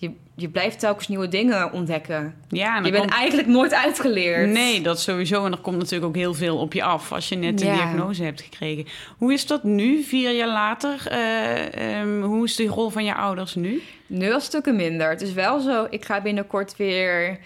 je, 0.00 0.10
je 0.36 0.48
blijft 0.48 0.78
telkens 0.78 1.08
nieuwe 1.08 1.28
dingen 1.28 1.72
ontdekken. 1.72 2.34
Ja, 2.48 2.76
en 2.76 2.84
Je 2.84 2.90
bent 2.90 3.02
komt- 3.02 3.14
eigenlijk 3.16 3.48
nooit 3.48 3.74
uitgeleerd. 3.74 4.50
Nee, 4.50 4.80
dat 4.80 5.00
sowieso. 5.00 5.44
En 5.44 5.52
er 5.52 5.58
komt 5.58 5.76
natuurlijk 5.76 6.04
ook 6.06 6.16
heel 6.16 6.34
veel 6.34 6.56
op 6.58 6.72
je 6.72 6.82
af 6.82 7.12
als 7.12 7.28
je 7.28 7.36
net 7.36 7.58
de 7.58 7.64
Ja. 7.64 7.74
diagnose 7.74 8.22
hebt 8.24 8.40
gekregen. 8.42 8.86
Hoe 9.18 9.32
is 9.32 9.46
dat 9.46 9.64
nu, 9.64 10.02
vier 10.02 10.30
jaar 10.32 10.48
later? 10.48 11.06
Eh, 11.10 11.98
ehm, 12.00 12.22
hoe 12.22 12.44
is 12.44 12.56
de 12.56 12.66
rol 12.66 12.88
van 12.90 13.04
je 13.04 13.14
ouders 13.14 13.54
nu? 13.54 13.82
Nu 14.06 14.32
al 14.32 14.40
stukken 14.40 14.76
minder. 14.76 15.08
Het 15.10 15.20
is 15.22 15.32
wel 15.32 15.60
zo, 15.60 15.86
ik 15.90 16.04
ga 16.04 16.20
binnenkort 16.22 16.76
weer 16.76 17.38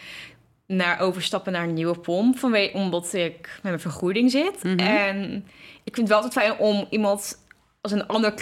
naar 0.67 1.01
overstappen 1.01 1.53
naar 1.53 1.63
een 1.65 1.75
nieuwe 1.75 1.99
pomp. 1.99 2.39
Vanwege, 2.39 2.77
omdat 2.77 3.13
ik 3.15 3.49
met 3.53 3.63
mijn 3.63 3.81
vergoeding 3.81 4.31
zit. 4.31 4.63
Mhm. 4.65 4.79
En 4.79 5.45
ik 5.85 5.95
vind 5.95 5.97
het 5.97 6.09
wel 6.09 6.17
altijd 6.23 6.33
fijn 6.45 6.59
om 6.59 6.87
iemand 6.91 7.45
als 7.81 7.93
een 7.93 8.07
ander 8.07 8.35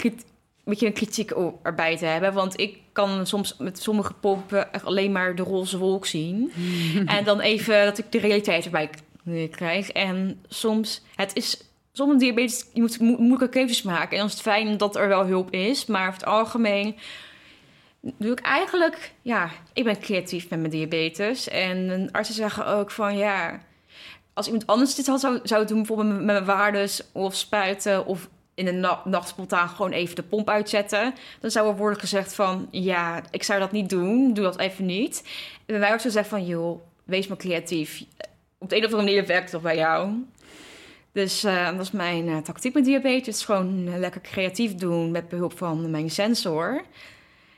een 0.64 0.72
beetje 0.72 0.86
een 0.86 0.92
kritiek 0.92 1.30
erbij 1.62 1.96
te 1.96 2.04
hebben. 2.04 2.32
Want 2.32 2.60
ik 2.60 2.78
kan 2.92 3.26
soms 3.26 3.56
met 3.58 3.82
sommige 3.82 4.12
pompen 4.12 4.72
echt 4.72 4.84
alleen 4.84 5.12
maar 5.12 5.34
de 5.34 5.42
roze 5.42 5.78
wolk 5.78 6.06
zien. 6.06 6.52
en 7.06 7.24
dan 7.24 7.40
even 7.40 7.84
dat 7.84 7.98
ik 7.98 8.12
de 8.12 8.18
realiteit 8.18 8.64
erbij 8.64 8.88
k- 8.88 9.50
krijg. 9.50 9.90
En 9.90 10.44
soms, 10.48 11.02
het 11.14 11.36
is 11.36 11.64
zonder 11.92 12.18
diabetes, 12.18 12.66
je 12.72 12.80
moet 12.80 13.00
mo- 13.00 13.16
moeilijke 13.18 13.48
keuzes 13.48 13.82
maken. 13.82 14.10
En 14.10 14.16
dan 14.16 14.26
is 14.26 14.32
het 14.32 14.42
fijn 14.42 14.76
dat 14.76 14.96
er 14.96 15.08
wel 15.08 15.26
hulp 15.26 15.50
is. 15.50 15.86
Maar 15.86 16.02
over 16.08 16.20
het 16.20 16.24
algemeen 16.28 16.96
doe 18.00 18.32
ik 18.32 18.40
eigenlijk, 18.40 19.12
ja, 19.22 19.50
ik 19.72 19.84
ben 19.84 20.00
creatief 20.00 20.48
met 20.50 20.58
mijn 20.58 20.70
diabetes. 20.70 21.48
En 21.48 22.08
artsen 22.12 22.34
zeggen 22.34 22.66
ook 22.66 22.90
van, 22.90 23.16
ja, 23.16 23.60
als 24.34 24.46
iemand 24.46 24.66
anders 24.66 24.94
dit 24.94 25.06
had, 25.06 25.20
zou, 25.20 25.38
zou 25.42 25.66
doen, 25.66 25.76
bijvoorbeeld 25.76 26.08
met, 26.08 26.16
met 26.16 26.26
mijn 26.26 26.44
waardes 26.44 27.02
of 27.12 27.34
spuiten 27.34 28.06
of 28.06 28.28
in 28.60 28.66
de 28.66 28.72
na 28.72 29.00
nacht 29.04 29.28
spontaan 29.28 29.68
gewoon 29.68 29.92
even 29.92 30.14
de 30.14 30.22
pomp 30.22 30.48
uitzetten, 30.48 31.14
dan 31.40 31.50
zou 31.50 31.68
er 31.68 31.76
worden 31.76 32.00
gezegd 32.00 32.34
van, 32.34 32.68
ja, 32.70 33.22
ik 33.30 33.42
zou 33.42 33.60
dat 33.60 33.72
niet 33.72 33.88
doen, 33.88 34.34
doe 34.34 34.44
dat 34.44 34.58
even 34.58 34.86
niet. 34.86 35.22
En 35.56 35.64
bij 35.66 35.78
mij 35.78 35.88
wordt 35.88 36.02
gezegd 36.02 36.28
van, 36.28 36.46
joh, 36.46 36.80
wees 37.04 37.26
maar 37.26 37.36
creatief. 37.36 38.04
Op 38.58 38.68
de 38.68 38.76
een 38.76 38.84
of 38.84 38.92
andere 38.92 39.08
manier 39.08 39.26
werkt 39.26 39.50
dat 39.50 39.62
bij 39.62 39.76
jou. 39.76 40.24
Dus 41.12 41.44
eh, 41.44 41.70
dat 41.70 41.80
is 41.80 41.90
mijn 41.90 42.28
eh, 42.28 42.36
tactiek 42.36 42.74
met 42.74 42.84
diabetes. 42.84 43.44
Gewoon 43.44 43.88
eh, 43.88 43.98
lekker 43.98 44.20
creatief 44.20 44.74
doen 44.74 45.10
met 45.10 45.28
behulp 45.28 45.58
van 45.58 45.90
mijn 45.90 46.10
sensor. 46.10 46.82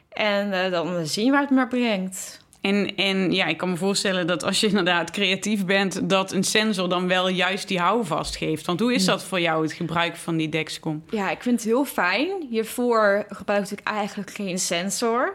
En 0.09 0.71
dan 0.71 1.07
zien 1.07 1.31
waar 1.31 1.41
het 1.41 1.51
me 1.51 1.69
brengt. 1.69 2.42
En, 2.63 2.95
en 2.97 3.33
ja, 3.33 3.47
ik 3.47 3.57
kan 3.57 3.71
me 3.71 3.77
voorstellen 3.77 4.27
dat 4.27 4.45
als 4.45 4.61
je 4.61 4.67
inderdaad 4.67 5.11
creatief 5.11 5.65
bent, 5.65 6.09
dat 6.09 6.33
een 6.33 6.45
sensor 6.45 6.89
dan 6.89 7.09
wel 7.09 7.29
juist 7.29 7.69
die 7.69 7.79
houvast 7.79 8.37
geeft. 8.37 8.67
Want 8.67 8.81
hoe 8.81 8.95
is 8.95 9.05
dat 9.05 9.25
voor 9.25 9.41
jou, 9.41 9.63
het 9.63 9.73
gebruik 9.73 10.17
van 10.17 10.37
die 10.37 10.49
Dexcom? 10.49 11.05
Ja, 11.11 11.31
ik 11.31 11.43
vind 11.43 11.55
het 11.55 11.65
heel 11.65 11.85
fijn. 11.85 12.29
Hiervoor 12.51 13.25
gebruikte 13.29 13.75
ik 13.75 13.81
eigenlijk 13.83 14.31
geen 14.31 14.59
sensor. 14.59 15.35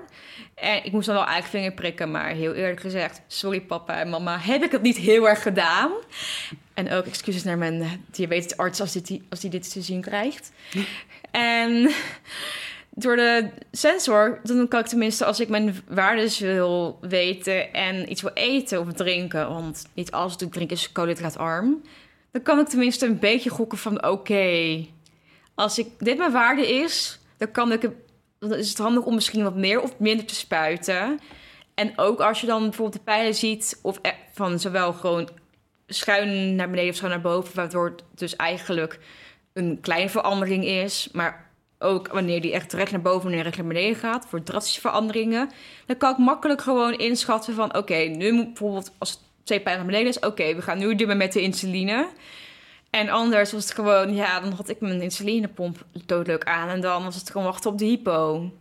En 0.55 0.85
ik 0.85 0.91
moest 0.91 1.05
dan 1.05 1.15
wel 1.15 1.25
eigen 1.25 1.49
vinger 1.49 1.73
prikken, 1.73 2.11
maar 2.11 2.29
heel 2.29 2.53
eerlijk 2.53 2.79
gezegd... 2.79 3.21
sorry 3.27 3.61
papa 3.61 3.99
en 3.99 4.09
mama, 4.09 4.37
heb 4.39 4.63
ik 4.63 4.71
het 4.71 4.81
niet 4.81 4.97
heel 4.97 5.29
erg 5.29 5.41
gedaan. 5.41 5.91
En 6.73 6.91
ook 6.91 7.05
excuses 7.05 7.43
naar 7.43 7.57
mijn 7.57 8.03
diabetesarts 8.11 8.81
als, 8.81 8.91
dit, 8.91 9.19
als 9.29 9.39
die 9.39 9.49
dit 9.49 9.71
te 9.71 9.81
zien 9.81 10.01
krijgt. 10.01 10.51
En 11.31 11.89
door 12.99 13.15
de 13.15 13.49
sensor, 13.71 14.39
dan 14.43 14.67
kan 14.67 14.79
ik 14.79 14.85
tenminste 14.85 15.25
als 15.25 15.39
ik 15.39 15.49
mijn 15.49 15.75
waardes 15.87 16.39
wil 16.39 16.97
weten... 17.01 17.73
en 17.73 18.11
iets 18.11 18.21
wil 18.21 18.31
eten 18.33 18.79
of 18.79 18.93
drinken, 18.93 19.49
want 19.49 19.85
niet 19.93 20.11
alles 20.11 20.31
wat 20.31 20.41
ik 20.41 20.51
drink 20.51 20.71
is 20.71 20.91
koolhydraatarm... 20.91 21.81
dan 22.31 22.41
kan 22.41 22.59
ik 22.59 22.67
tenminste 22.67 23.05
een 23.05 23.19
beetje 23.19 23.49
gokken 23.49 23.77
van 23.77 24.07
oké 24.07 24.85
als 25.57 25.79
ik 25.79 25.87
dit 25.97 26.17
mijn 26.17 26.31
waarde 26.31 26.67
is, 26.67 27.19
dan 27.37 27.51
kan 27.51 27.71
ik 27.71 27.89
dan 28.39 28.53
is 28.53 28.69
het 28.69 28.77
handig 28.77 29.03
om 29.03 29.13
misschien 29.13 29.43
wat 29.43 29.55
meer 29.55 29.81
of 29.81 29.99
minder 29.99 30.25
te 30.25 30.35
spuiten. 30.35 31.19
En 31.73 31.93
ook 31.95 32.19
als 32.19 32.41
je 32.41 32.47
dan 32.47 32.61
bijvoorbeeld 32.61 32.97
de 32.97 33.11
pijlen 33.11 33.35
ziet, 33.35 33.79
of 33.81 33.99
e- 34.01 34.11
van 34.33 34.59
zowel 34.59 34.93
gewoon 34.93 35.29
schuin 35.87 36.55
naar 36.55 36.69
beneden 36.69 36.89
of 36.89 36.95
schuin 36.95 37.11
naar 37.11 37.21
boven, 37.21 37.55
waardoor 37.55 37.85
het 37.85 38.03
dus 38.15 38.35
eigenlijk 38.35 38.99
een 39.53 39.79
kleine 39.81 40.09
verandering 40.09 40.65
is, 40.65 41.09
maar 41.11 41.46
ook 41.79 42.07
wanneer 42.07 42.41
die 42.41 42.53
echt 42.53 42.73
recht 42.73 42.91
naar 42.91 43.01
boven 43.01 43.33
en 43.33 43.41
recht 43.41 43.57
naar 43.57 43.67
beneden 43.67 43.95
gaat, 43.95 44.25
voor 44.29 44.43
drastische 44.43 44.81
veranderingen, 44.81 45.49
dan 45.85 45.97
kan 45.97 46.11
ik 46.11 46.17
makkelijk 46.17 46.61
gewoon 46.61 46.93
inschatten 46.93 47.53
van, 47.53 47.75
oké, 47.75 47.95
nu 47.95 48.31
moet 48.31 48.45
bijvoorbeeld 48.45 48.91
als 48.97 49.09
het 49.09 49.19
twee 49.43 49.59
pijlen 49.59 49.83
naar 49.83 49.91
beneden 49.91 50.11
is, 50.11 50.19
oké, 50.19 50.55
we 50.55 50.61
gaan 50.61 50.77
nu 50.77 50.95
dimmen 50.95 51.17
met 51.17 51.33
de 51.33 51.41
insuline. 51.41 52.07
En 52.89 53.09
anders 53.09 53.51
was 53.51 53.63
het 53.63 53.73
gewoon, 53.73 54.15
ja, 54.15 54.39
dan 54.39 54.51
had 54.51 54.69
ik 54.69 54.79
mijn 54.79 55.01
insulinepomp 55.01 55.85
doodleuk 56.05 56.43
aan. 56.43 56.69
En 56.69 56.81
dan 56.81 57.03
was 57.03 57.15
het 57.15 57.29
gewoon 57.29 57.47
wachten 57.47 57.71
op 57.71 57.77
de 57.77 57.85
hypo. 57.85 58.51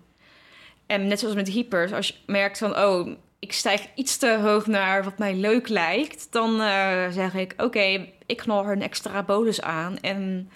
En 0.87 1.07
net 1.07 1.21
zoals 1.21 1.35
met 1.35 1.49
hypers, 1.49 1.93
als 1.93 2.09
je 2.09 2.15
merkt 2.27 2.59
van, 2.59 2.79
oh, 2.79 3.09
ik 3.39 3.53
stijg 3.53 3.87
iets 3.95 4.17
te 4.17 4.39
hoog 4.43 4.67
naar 4.67 5.05
wat 5.05 5.19
mij 5.19 5.35
leuk 5.35 5.69
lijkt, 5.69 6.33
dan 6.33 6.61
eh, 6.61 7.09
zeg 7.11 7.35
ik, 7.35 7.55
oké, 7.57 8.07
ik 8.27 8.37
knal 8.37 8.65
er 8.65 8.73
een 8.73 8.83
extra 8.83 9.23
bolus 9.23 9.63
aan. 9.63 9.99
En 10.01 10.51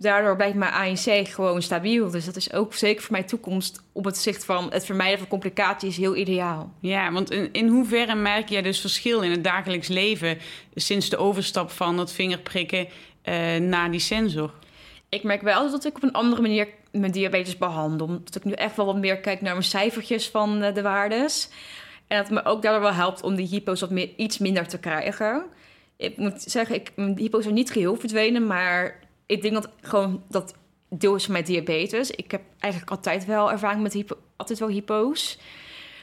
daardoor 0.00 0.36
blijft 0.36 0.56
mijn 0.56 0.72
ANC 0.72 1.28
gewoon 1.28 1.62
stabiel. 1.62 2.10
Dus 2.10 2.24
dat 2.24 2.36
is 2.36 2.52
ook 2.52 2.74
zeker 2.74 3.02
voor 3.02 3.12
mijn 3.12 3.26
toekomst 3.26 3.82
op 3.92 4.04
het 4.04 4.18
zicht 4.18 4.44
van 4.44 4.72
het 4.72 4.84
vermijden 4.84 5.18
van 5.18 5.28
complicaties 5.28 5.96
heel 5.96 6.16
ideaal. 6.16 6.72
Ja, 6.80 7.12
want 7.12 7.30
in, 7.30 7.48
in 7.52 7.68
hoeverre 7.68 8.14
merk 8.14 8.48
jij 8.48 8.62
dus 8.62 8.80
verschil 8.80 9.22
in 9.22 9.30
het 9.30 9.44
dagelijks 9.44 9.88
leven 9.88 10.38
sinds 10.74 11.08
de 11.08 11.16
overstap 11.16 11.70
van 11.70 11.96
dat 11.96 12.12
vingerprikken 12.12 12.88
eh, 13.22 13.56
naar 13.56 13.90
die 13.90 14.00
sensor? 14.00 14.52
Ik 15.08 15.22
merk 15.22 15.42
wel 15.42 15.70
dat 15.70 15.84
ik 15.84 15.96
op 15.96 16.02
een 16.02 16.12
andere 16.12 16.42
manier 16.42 16.68
mijn 16.92 17.12
diabetes 17.12 17.56
behandel. 17.56 18.06
Dat 18.06 18.34
ik 18.34 18.44
nu 18.44 18.52
echt 18.52 18.76
wel 18.76 18.86
wat 18.86 18.96
meer 18.96 19.18
kijk 19.18 19.40
naar 19.40 19.52
mijn 19.52 19.64
cijfertjes 19.64 20.28
van 20.28 20.62
eh, 20.62 20.74
de 20.74 20.82
waardes. 20.82 21.48
En 22.06 22.16
dat 22.16 22.28
het 22.28 22.44
me 22.44 22.50
ook 22.50 22.62
daardoor 22.62 22.82
wel 22.82 22.92
helpt 22.92 23.22
om 23.22 23.34
die 23.34 23.46
hypo's 23.46 23.80
wat 23.80 23.90
meer, 23.90 24.10
iets 24.16 24.38
minder 24.38 24.68
te 24.68 24.78
krijgen. 24.78 25.44
Ik 25.96 26.16
moet 26.16 26.42
zeggen, 26.42 26.74
ik, 26.74 26.92
mijn 26.96 27.18
hypo's 27.18 27.42
zijn 27.42 27.54
niet 27.54 27.70
geheel 27.70 27.96
verdwenen, 27.96 28.46
maar 28.46 29.06
ik 29.28 29.42
denk 29.42 29.54
dat 29.54 29.68
gewoon 29.80 30.22
dat 30.28 30.54
deel 30.88 31.14
is 31.14 31.24
van 31.24 31.32
mijn 31.32 31.44
diabetes. 31.44 32.10
Ik 32.10 32.30
heb 32.30 32.42
eigenlijk 32.58 32.92
altijd 32.92 33.24
wel 33.24 33.50
ervaring 33.50 33.82
met 33.82 33.92
hypo, 33.92 34.16
altijd 34.36 34.58
wel 34.58 34.68
hypo's. 34.68 35.38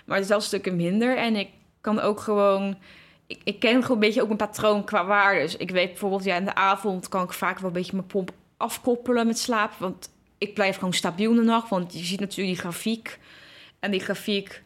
Maar 0.06 0.16
het 0.16 0.26
is 0.26 0.32
wel 0.32 0.42
stukken 0.42 0.76
minder. 0.76 1.18
En 1.18 1.36
ik 1.36 1.50
kan 1.82 2.00
ook 2.00 2.20
gewoon... 2.20 2.78
Ik, 3.28 3.42
ik 3.44 3.60
ken 3.60 3.82
gewoon 3.82 3.98
een 3.98 4.08
beetje 4.08 4.22
ook 4.22 4.30
een 4.30 4.36
patroon 4.36 4.84
qua 4.84 5.06
waardes. 5.06 5.58
Ik 5.58 5.72
weet 5.72 5.90
bijvoorbeeld, 5.90 6.24
ja, 6.24 6.36
in 6.36 6.46
de 6.46 6.56
avond 6.56 7.08
kan 7.08 7.24
ik 7.24 7.34
vaak 7.34 7.60
wel 7.60 7.68
een 7.68 7.76
beetje 7.76 7.96
mijn 7.96 8.08
pomp 8.08 8.32
afkoppelen 8.58 9.28
met 9.28 9.40
slaap. 9.40 9.74
Want 9.78 10.10
ik 10.38 10.54
blijf 10.54 10.76
gewoon 10.76 10.94
stabiel 10.94 11.36
de 11.36 11.42
nacht. 11.42 11.70
Want 11.70 11.94
je 11.94 12.06
ziet 12.06 12.20
natuurlijk 12.20 12.50
die 12.50 12.64
grafiek. 12.64 13.20
En 13.80 13.92
die 13.92 14.00
grafiek, 14.00 14.62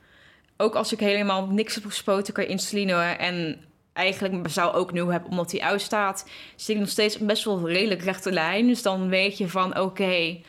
ook 0.58 0.76
als 0.76 0.94
ik 0.94 1.00
helemaal 1.00 1.48
niks 1.48 1.76
heb 1.76 1.86
gespoten 1.86 2.34
qua 2.34 2.44
insuline... 2.44 2.94
en 3.02 3.64
eigenlijk 4.00 4.50
zou 4.50 4.74
ook 4.74 4.92
nu 4.92 5.02
hebben 5.12 5.30
omdat 5.30 5.50
die 5.50 5.64
uitstaat... 5.64 6.30
zit 6.56 6.76
ik 6.76 6.82
nog 6.82 6.90
steeds 6.90 7.18
best 7.18 7.44
wel 7.44 7.70
redelijk 7.70 8.02
rechte 8.02 8.32
lijn. 8.32 8.68
Dus 8.68 8.82
dan 8.82 9.10
weet 9.10 9.38
je 9.38 9.48
van, 9.48 9.80
oké, 9.80 10.40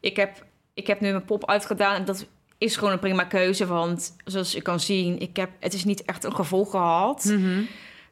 ik, 0.00 0.16
heb, 0.16 0.44
ik 0.74 0.86
heb 0.86 1.00
nu 1.00 1.10
mijn 1.10 1.24
pop 1.24 1.46
uitgedaan... 1.46 1.94
en 1.94 2.04
dat 2.04 2.26
is 2.58 2.76
gewoon 2.76 2.92
een 2.92 2.98
prima 2.98 3.24
keuze. 3.24 3.66
Want 3.66 4.16
zoals 4.24 4.52
je 4.52 4.62
kan 4.62 4.80
zien, 4.80 5.18
ik 5.20 5.36
heb, 5.36 5.50
het 5.60 5.74
is 5.74 5.84
niet 5.84 6.04
echt 6.04 6.24
een 6.24 6.34
gevolg 6.34 6.70
gehad... 6.70 7.34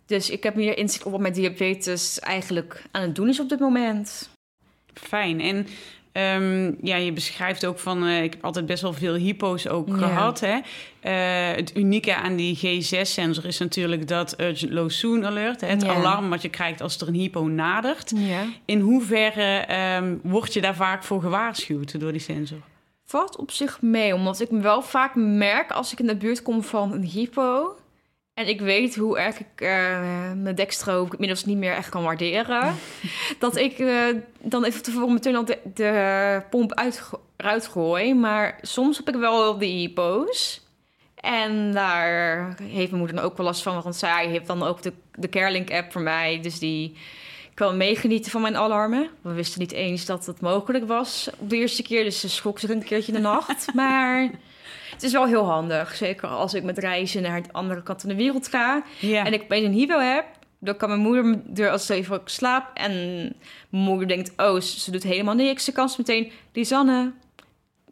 Dus 0.09 0.31
ik 0.31 0.43
heb 0.43 0.55
meer 0.55 0.79
inzicht 0.79 1.05
op 1.05 1.13
wat 1.13 1.21
mijn 1.21 1.33
diabetes 1.33 2.19
eigenlijk 2.19 2.83
aan 2.91 3.03
het 3.03 3.15
doen 3.15 3.29
is 3.29 3.41
op 3.41 3.49
dit 3.49 3.59
moment. 3.59 4.31
Fijn. 4.95 5.41
En 5.41 5.67
ehm, 6.19 6.73
ja, 6.83 6.97
je 6.97 7.13
beschrijft 7.13 7.67
ook 7.67 7.79
van, 7.79 8.07
eh, 8.07 8.23
ik 8.23 8.33
heb 8.33 8.45
altijd 8.45 8.67
best 8.67 8.83
wel 8.83 8.93
veel 8.93 9.15
hypo's 9.15 9.67
ook 9.67 9.89
Ja. 9.89 9.95
gehad. 9.97 10.41
Hè? 10.41 10.59
Eh, 11.01 11.57
het 11.57 11.77
unieke 11.77 12.15
aan 12.15 12.37
die 12.37 12.57
G6-sensor 12.57 13.45
is 13.47 13.59
natuurlijk 13.59 14.09
dat 14.09 14.41
Urgent 14.41 14.73
Low 14.73 14.91
Soon 14.91 15.27
Alert, 15.27 15.61
hè, 15.61 15.67
het 15.67 15.83
Ja. 15.83 15.95
alarm 15.95 16.31
wat 16.31 16.43
je 16.43 16.49
krijgt 16.49 16.81
als 16.81 17.01
er 17.01 17.09
een 17.09 17.15
hypo 17.15 17.43
nadert. 17.47 18.13
Ja. 18.17 18.45
In 18.65 18.81
hoeverre 18.81 19.57
ehm, 19.59 20.17
word 20.23 20.53
je 20.53 20.61
daar 20.61 20.75
vaak 20.77 21.05
voor 21.05 21.21
gewaarschuwd 21.21 22.01
door 22.01 22.13
die 22.13 22.21
sensor? 22.21 22.59
Valt 23.05 23.37
op 23.37 23.51
zich 23.51 23.83
mee, 23.83 24.15
omdat 24.15 24.41
ik 24.41 24.51
me 24.51 24.61
wel 24.61 24.83
vaak 24.83 25.15
merk 25.15 25.71
als 25.71 25.93
ik 25.93 25.99
in 26.01 26.07
de 26.07 26.17
buurt 26.17 26.43
kom 26.43 26.63
van 26.63 26.93
een 26.93 27.05
hypo. 27.05 27.77
En 28.39 28.49
ik 28.49 28.61
weet 28.61 28.97
hoe 28.97 29.19
erg 29.19 29.39
ik 29.39 29.61
eh, 29.61 29.69
mijn 30.33 30.55
dekstroop 30.55 31.13
inmiddels 31.13 31.45
niet 31.45 31.57
meer 31.57 31.73
echt 31.73 31.89
kan 31.89 32.03
waarderen. 32.03 32.75
dat 33.39 33.57
ik 33.57 33.79
eh, 33.79 34.07
dan 34.41 34.65
even 34.65 34.83
tevoren 34.83 35.13
meteen 35.13 35.37
al 35.37 35.45
de, 35.45 35.59
de 35.75 36.43
pomp 36.51 36.75
uit, 36.75 37.11
eruit 37.37 37.67
gooi. 37.67 38.15
Maar 38.15 38.59
soms 38.63 38.97
heb 38.97 39.09
ik 39.09 39.15
wel 39.15 39.59
die 39.59 39.79
hypo's. 39.79 40.67
En 41.15 41.73
daar 41.73 42.55
heeft 42.63 42.91
mijn 42.91 42.99
moeder 42.99 43.17
dan 43.17 43.25
ook 43.25 43.37
wel 43.37 43.47
last 43.47 43.63
van. 43.63 43.83
Want 43.83 43.97
zij 43.97 44.27
heeft 44.27 44.47
dan 44.47 44.63
ook 44.63 44.83
de, 44.83 44.93
de 45.15 45.29
Carelink-app 45.29 45.93
voor 45.93 46.03
mij. 46.03 46.41
Dus 46.43 46.59
die 46.59 46.97
kan 47.55 47.77
meegenieten 47.77 48.31
van 48.31 48.43
mijn 48.43 48.57
alarmen. 48.57 49.11
We 49.23 49.33
wisten 49.33 49.61
niet 49.61 49.73
eens 49.73 50.05
dat 50.05 50.27
het 50.27 50.41
mogelijk 50.41 50.87
was 50.87 51.31
op 51.39 51.51
de 51.51 51.57
eerste 51.57 51.83
keer. 51.83 52.05
Dus 52.05 52.21
ze 52.21 52.29
schrok 52.29 52.59
zich 52.59 52.71
een 52.71 52.85
keertje 52.85 53.13
in 53.13 53.23
de 53.23 53.29
nacht. 53.29 53.67
maar 53.75 54.31
het 54.99 55.07
is 55.07 55.13
wel 55.13 55.27
heel 55.27 55.45
handig. 55.45 55.95
Zeker 55.95 56.29
als 56.29 56.55
ik 56.55 56.63
met 56.63 56.79
reizen 56.79 57.23
naar 57.23 57.43
de 57.43 57.53
andere 57.53 57.83
kant 57.83 58.01
van 58.01 58.11
de 58.11 58.17
wereld 58.17 58.49
ga. 58.49 58.83
Ja. 58.99 59.25
En 59.25 59.33
ik 59.33 59.43
opeens 59.43 59.67
een 59.67 59.73
hypo 59.73 59.99
heb. 59.99 60.25
Dan 60.61 60.77
kan 60.77 60.89
mijn 60.89 61.01
moeder 61.01 61.41
er 61.65 61.71
als 61.71 61.89
even 61.89 62.17
ik 62.17 62.29
slaap. 62.29 62.71
En 62.75 62.93
mijn 63.69 63.85
moeder 63.85 64.09
denkt, 64.09 64.33
oh, 64.37 64.61
ze, 64.61 64.91
doet 64.91 65.03
helemaal 65.03 65.35
niks. 65.35 65.65
Ze 65.65 65.73
kan 65.73 65.89
ze 65.89 65.95
meteen, 65.99 66.33
Lisanne, 66.53 67.13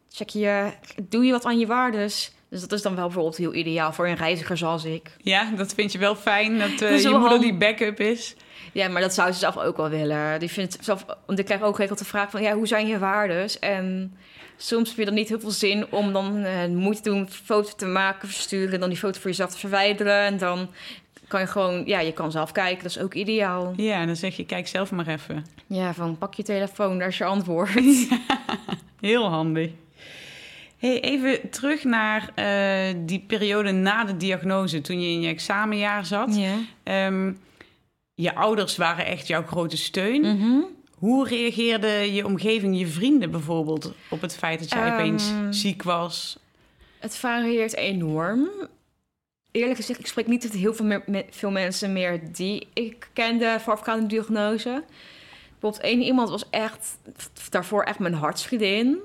check 0.09 0.29
je, 0.29 0.71
doe 1.09 1.25
je 1.25 1.31
wat 1.31 1.45
aan 1.45 1.59
je 1.59 1.65
waardes? 1.65 2.31
Dus 2.49 2.61
dat 2.61 2.71
is 2.71 2.81
dan 2.81 2.95
wel 2.95 3.05
bijvoorbeeld 3.05 3.37
heel 3.37 3.53
ideaal 3.53 3.93
voor 3.93 4.07
een 4.07 4.15
reiziger 4.15 4.57
zoals 4.57 4.83
ik. 4.83 5.11
ja, 5.21 5.51
dat 5.55 5.73
vind 5.73 5.91
je 5.91 5.97
wel 5.97 6.15
fijn 6.15 6.59
dat, 6.59 6.81
eh, 6.81 6.89
Dat 6.89 7.01
je 7.01 7.09
moeder 7.09 7.39
die 7.39 7.57
backup 7.57 7.99
is. 7.99 8.35
Ja, 8.73 8.87
maar 8.87 9.01
dat 9.01 9.13
zou 9.13 9.31
ze 9.31 9.39
zelf 9.39 9.57
ook 9.57 9.77
wel 9.77 9.89
willen. 9.89 10.39
Die 10.39 10.49
vindt 10.49 10.77
zelf, 10.81 11.05
want 11.25 11.39
ik 11.39 11.45
krijg 11.45 11.61
ook 11.61 11.77
heel 11.77 11.95
de 11.95 12.05
vraag 12.05 12.29
van, 12.29 12.41
ja, 12.41 12.53
hoe 12.53 12.67
zijn 12.67 12.87
je 12.87 12.99
waardes? 12.99 13.59
En 13.59 14.17
soms 14.57 14.89
heb 14.89 14.97
je 14.97 15.05
dan 15.05 15.13
niet 15.13 15.29
heel 15.29 15.39
veel 15.39 15.51
zin 15.51 15.91
om 15.91 16.13
dan 16.13 16.43
eh, 16.43 16.67
moeite 16.67 17.01
te 17.01 17.09
doen, 17.09 17.19
een 17.19 17.29
foto 17.29 17.69
te 17.75 17.85
maken, 17.85 18.27
versturen, 18.27 18.73
en 18.73 18.79
dan 18.79 18.89
die 18.89 18.97
foto 18.97 19.19
voor 19.19 19.29
jezelf 19.29 19.51
te 19.51 19.57
verwijderen. 19.57 20.21
En 20.21 20.37
dan 20.37 20.69
kan 21.27 21.39
je 21.39 21.47
gewoon, 21.47 21.83
ja, 21.85 21.99
je 21.99 22.13
kan 22.13 22.31
zelf 22.31 22.51
kijken. 22.51 22.83
Dat 22.83 22.91
is 22.91 22.99
ook 22.99 23.13
ideaal. 23.13 23.73
Ja, 23.75 24.05
dan 24.05 24.15
zeg 24.15 24.37
je, 24.37 24.45
kijk 24.45 24.67
zelf 24.67 24.91
maar 24.91 25.07
even. 25.07 25.45
Ja, 25.67 25.93
van 25.93 26.17
pak 26.17 26.33
je 26.33 26.43
telefoon, 26.43 26.99
daar 26.99 27.07
is 27.07 27.17
je 27.17 27.25
antwoord. 27.25 27.69
Heel 28.99 29.29
handig. 29.29 29.71
Hey, 30.77 31.01
even 31.01 31.49
terug 31.49 31.83
naar 31.83 32.31
eh, 32.35 32.95
die 32.97 33.23
periode 33.27 33.71
na 33.71 34.03
de 34.03 34.17
diagnose, 34.17 34.81
toen 34.81 35.01
je 35.01 35.09
in 35.09 35.21
je 35.21 35.27
examenjaar 35.27 36.05
zat. 36.05 36.35
Ja. 36.35 36.55
Ehm, 36.83 37.31
je 38.13 38.35
ouders 38.35 38.77
waren 38.77 39.05
echt 39.05 39.27
jouw 39.27 39.43
grote 39.43 39.77
steun. 39.77 40.21
Mhm. 40.21 40.59
Hoe 40.97 41.27
reageerde 41.27 42.13
je 42.13 42.25
omgeving, 42.25 42.79
je 42.79 42.87
vrienden 42.87 43.31
bijvoorbeeld, 43.31 43.93
op 44.09 44.21
het 44.21 44.35
feit 44.35 44.59
dat 44.59 44.69
jij 44.69 44.83
Ehm. 44.87 44.93
opeens 44.93 45.31
ziek 45.49 45.83
was? 45.83 46.39
Het 46.99 47.15
varieert 47.17 47.75
enorm. 47.75 48.49
Eerlijk 49.51 49.75
gezegd, 49.75 49.99
ik 49.99 50.07
spreek 50.07 50.27
niet 50.27 50.43
met 50.43 50.53
heel 50.53 50.73
veel, 50.73 50.85
meer, 50.85 51.03
met 51.05 51.25
veel 51.29 51.51
mensen 51.51 51.93
meer 51.93 52.21
die 52.33 52.67
ik 52.73 53.09
kende 53.13 53.57
voorafgaande 53.59 54.05
diagnose. 54.05 54.83
Bijvoorbeeld 55.51 55.83
één 55.83 56.01
iemand 56.01 56.29
was 56.29 56.49
echt 56.49 56.97
daarvoor 57.49 57.83
echt 57.83 57.99
mijn 57.99 58.13
hartsvriendin. 58.13 58.97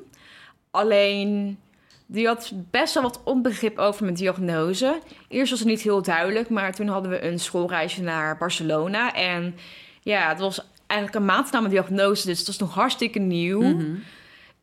Alleen 0.71 1.59
die 2.07 2.27
had 2.27 2.53
best 2.71 2.95
wel 2.95 3.03
wat 3.03 3.21
onbegrip 3.25 3.79
over 3.79 4.05
mijn 4.05 4.17
diagnose. 4.17 4.99
Eerst 5.29 5.51
was 5.51 5.59
het 5.59 5.69
niet 5.69 5.83
heel 5.83 6.03
duidelijk, 6.03 6.49
maar 6.49 6.75
toen 6.75 6.89
hadden 6.89 7.11
we 7.11 7.23
een 7.25 7.39
schoolreisje 7.41 8.03
naar 8.03 8.37
Barcelona. 8.39 9.15
En 9.15 9.55
ja, 10.03 10.29
het 10.29 10.39
was 10.39 10.67
eigenlijk 10.93 11.15
een 11.15 11.25
maand 11.25 11.51
na 11.53 11.61
mijn 11.61 11.73
diagnose, 11.73 12.27
dus 12.27 12.39
het 12.39 12.47
was 12.47 12.59
nog 12.59 12.75
hartstikke 12.75 13.19
nieuw 13.19 13.61
Mhm. 13.63 13.95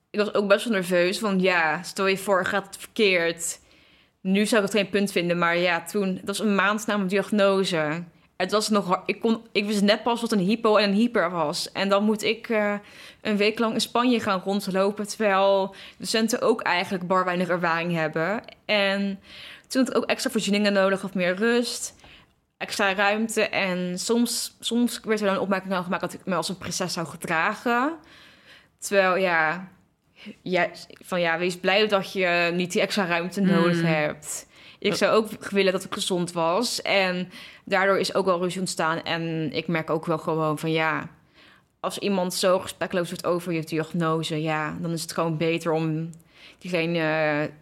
ik 0.10 0.20
was 0.20 0.34
ook 0.34 0.48
best 0.48 0.64
wel 0.64 0.74
nerveus. 0.74 1.20
Want 1.20 1.42
ja, 1.42 1.84
stel 1.84 2.08
je 2.08 2.18
voor, 2.18 2.46
gaat 2.46 2.66
het 2.66 2.78
verkeerd. 2.78 3.60
Nu 4.22 4.46
zou 4.46 4.64
ik 4.64 4.72
het 4.72 4.78
geen 4.78 4.90
punt 4.90 5.12
vinden. 5.12 5.38
Maar 5.38 5.58
ja, 5.58 5.82
toen, 5.84 6.16
dat 6.16 6.38
was 6.38 6.40
een 6.40 6.56
maand 6.56 6.86
na 6.88 6.96
mijn 6.98 7.10
diagnose. 7.10 8.04
Het 8.38 8.52
was 8.52 8.70
nog, 8.70 9.02
ik, 9.06 9.20
kon, 9.20 9.42
ik 9.52 9.66
wist 9.66 9.82
net 9.82 10.04
pas 10.04 10.22
wat 10.22 10.32
een 10.32 10.40
hypo 10.40 10.76
en 10.76 10.90
een 10.90 10.96
hyper 10.96 11.32
was. 11.32 11.72
En 11.72 11.90
dan 11.90 12.04
moet 12.04 12.24
ik 12.24 12.50
eh, 12.50 12.74
een 13.22 13.38
week 13.38 13.60
lang 13.60 13.74
in 13.74 13.82
Spanje 13.82 14.20
gaan 14.20 14.42
rondlopen. 14.46 15.08
Terwijl 15.08 15.76
docenten 15.98 16.42
ook 16.42 16.62
eigenlijk 16.62 17.08
bar 17.08 17.26
weinig 17.26 17.48
ervaring 17.48 17.94
hebben. 17.94 18.42
En 18.66 19.20
toen 19.68 19.82
had 19.82 19.90
ik 19.92 19.98
ook 19.98 20.10
extra 20.10 20.30
voorzieningen 20.32 20.74
nodig 20.74 21.04
of 21.04 21.14
meer 21.14 21.36
rust. 21.36 21.96
Extra 22.60 22.94
ruimte. 22.94 23.42
En 23.42 24.00
soms, 24.00 24.56
soms 24.60 25.00
werd 25.04 25.20
er 25.20 25.26
dan 25.26 25.36
een 25.36 25.42
opmerking 25.42 25.74
aan 25.74 25.84
gemaakt 25.84 26.02
dat 26.02 26.14
ik 26.14 26.26
me 26.26 26.36
als 26.36 26.50
een 26.50 26.58
prinses 26.58 26.94
zou 26.94 27.08
gedragen. 27.08 27.94
Terwijl 28.78 29.16
ja, 29.16 29.68
ja, 30.42 30.70
van 31.04 31.22
ja, 31.22 31.38
wees 31.38 31.58
blij 31.58 31.88
dat 31.88 32.12
je 32.14 32.52
niet 32.54 32.72
die 32.72 32.82
extra 32.82 33.06
ruimte 33.06 33.42
nodig 33.42 33.78
Mm. 33.80 33.86
hebt. 33.86 34.48
Ik 34.80 34.96
zou 34.96 35.12
ook 35.16 35.50
willen 35.50 35.72
dat 35.72 35.84
ik 35.84 35.94
gezond 35.94 36.32
was. 36.32 36.82
En 36.82 37.32
daardoor 37.66 38.00
is 38.00 38.14
ook 38.14 38.26
wel 38.26 38.40
ruzie 38.42 38.60
ontstaan. 38.60 39.04
En 39.04 39.54
ik 39.54 39.68
merk 39.68 39.90
ook 39.90 40.06
wel 40.06 40.18
gewoon 40.18 40.60
van 40.60 40.72
ja, 40.72 41.10
als 41.80 41.98
iemand 41.98 42.34
zo 42.34 42.58
respectloos 42.62 43.10
wordt 43.10 43.26
over 43.26 43.54
je 43.54 43.64
diagnose, 43.64 44.42
ja, 44.42 44.78
dan 44.82 44.92
is 44.92 45.02
het 45.02 45.12
gewoon 45.12 45.38
beter 45.38 45.72
om 45.72 46.10
diegene 46.58 47.00
eh, 47.00 47.54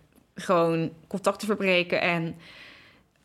gewoon 0.44 0.92
contact 1.08 1.40
te 1.40 1.46
verbreken. 1.46 2.02
En 2.02 2.36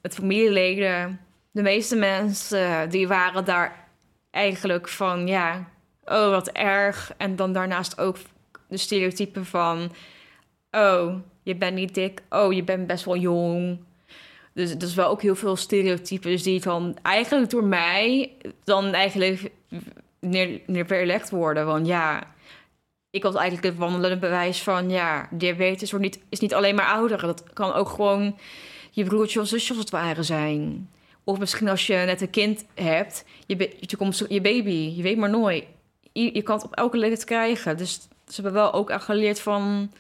het 0.03 0.15
familieleden, 0.15 1.21
de 1.53 1.63
meeste 1.63 1.97
mensen 1.97 2.67
eh, 2.67 2.91
die 2.91 3.09
waren 3.09 3.45
daar 3.45 3.89
eigenlijk 4.31 4.89
van 4.89 5.27
ja, 5.27 5.69
oh 6.05 6.31
wat 6.31 6.49
erg. 6.49 7.13
En 7.17 7.37
dan 7.37 7.53
daarnaast 7.53 7.99
ook 7.99 8.17
de 8.69 8.77
stereotypen 8.77 9.47
van 9.47 9.93
oh, 10.71 11.15
je 11.43 11.57
bent 11.57 11.75
niet 11.75 11.95
dik, 11.95 12.23
oh, 12.31 12.53
je 12.53 12.63
bent 12.63 12.87
best 12.87 13.05
wel 13.05 13.17
jong. 13.17 13.79
Dus 14.55 14.73
dat 14.73 14.83
is 14.83 14.95
wel 14.95 15.09
ook 15.09 15.23
heel 15.23 15.35
veel 15.35 15.57
stereotypen 15.57 16.31
dus 16.31 16.43
die 16.43 16.61
dan 16.61 16.97
eigenlijk 17.03 17.51
door 17.51 17.65
mij 17.65 18.33
dan 18.65 18.93
eigenlijk 18.93 19.51
neer, 20.21 20.61
neergelegd 20.67 21.31
worden. 21.31 21.67
Want 21.67 21.87
ja, 21.87 22.23
ik 23.11 23.23
was 23.23 23.35
eigenlijk 23.35 23.67
het 23.67 23.77
wandelende 23.77 24.19
bewijs 24.19 24.63
van 24.63 24.91
ja, 24.91 25.29
diabetes 25.31 25.91
wordt 25.91 26.05
niet, 26.05 26.21
is 26.29 26.41
niet 26.41 26.55
alleen 26.55 26.75
maar 26.75 26.87
ouderen. 26.87 27.27
Dat 27.27 27.53
kan 27.53 27.73
ook 27.73 27.89
gewoon 27.89 28.39
je 28.91 29.05
broertje 29.05 29.41
of 29.41 29.47
zusje 29.47 29.69
als 29.69 29.79
het 29.79 29.91
ware 29.91 30.23
zijn. 30.23 30.91
Of 31.25 31.39
misschien 31.39 31.69
als 31.69 31.87
je 31.87 31.95
net 31.95 32.21
een 32.21 32.31
kind 32.31 32.65
hebt, 32.75 33.25
je, 33.47 33.57
be- 33.57 33.77
je, 33.81 33.97
komt, 33.97 34.25
je 34.29 34.41
baby, 34.41 34.93
je 34.97 35.03
weet 35.03 35.17
maar 35.17 35.31
nooit. 35.31 35.65
Je, 36.13 36.35
je 36.35 36.43
kan 36.43 36.57
het 36.57 36.65
op 36.65 36.75
elke 36.75 36.97
leeftijd 36.97 37.25
krijgen. 37.25 37.77
Dus 37.77 38.01
ze 38.27 38.35
hebben 38.35 38.53
wel 38.53 38.73
ook 38.73 38.93
geleerd 39.03 39.41
van... 39.41 39.93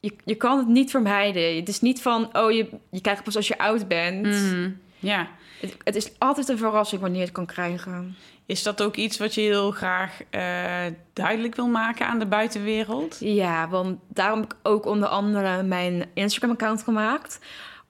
Je, 0.00 0.12
je 0.24 0.34
kan 0.34 0.58
het 0.58 0.68
niet 0.68 0.90
vermijden. 0.90 1.56
Het 1.56 1.68
is 1.68 1.80
niet 1.80 2.02
van, 2.02 2.36
oh, 2.36 2.50
je, 2.50 2.68
je 2.90 3.00
krijgt 3.00 3.24
het 3.24 3.24
pas 3.24 3.36
als 3.36 3.48
je 3.48 3.58
oud 3.58 3.88
bent. 3.88 4.26
Mhm. 4.26 4.70
Ja. 4.98 5.28
Het, 5.60 5.76
het 5.84 5.96
is 5.96 6.10
altijd 6.18 6.48
een 6.48 6.58
verrassing 6.58 7.00
wanneer 7.00 7.18
je 7.18 7.24
het 7.24 7.34
kan 7.34 7.46
krijgen. 7.46 8.16
Is 8.46 8.62
dat 8.62 8.82
ook 8.82 8.96
iets 8.96 9.18
wat 9.18 9.34
je 9.34 9.40
heel 9.40 9.70
graag 9.70 10.20
eh, 10.30 10.84
duidelijk 11.12 11.54
wil 11.54 11.68
maken 11.68 12.06
aan 12.06 12.18
de 12.18 12.26
buitenwereld? 12.26 13.16
Ja, 13.20 13.68
want 13.68 13.98
daarom 14.08 14.40
heb 14.40 14.52
ik 14.52 14.58
ook 14.62 14.86
onder 14.86 15.08
andere 15.08 15.62
mijn 15.62 16.04
Instagram-account 16.14 16.82
gemaakt. 16.82 17.38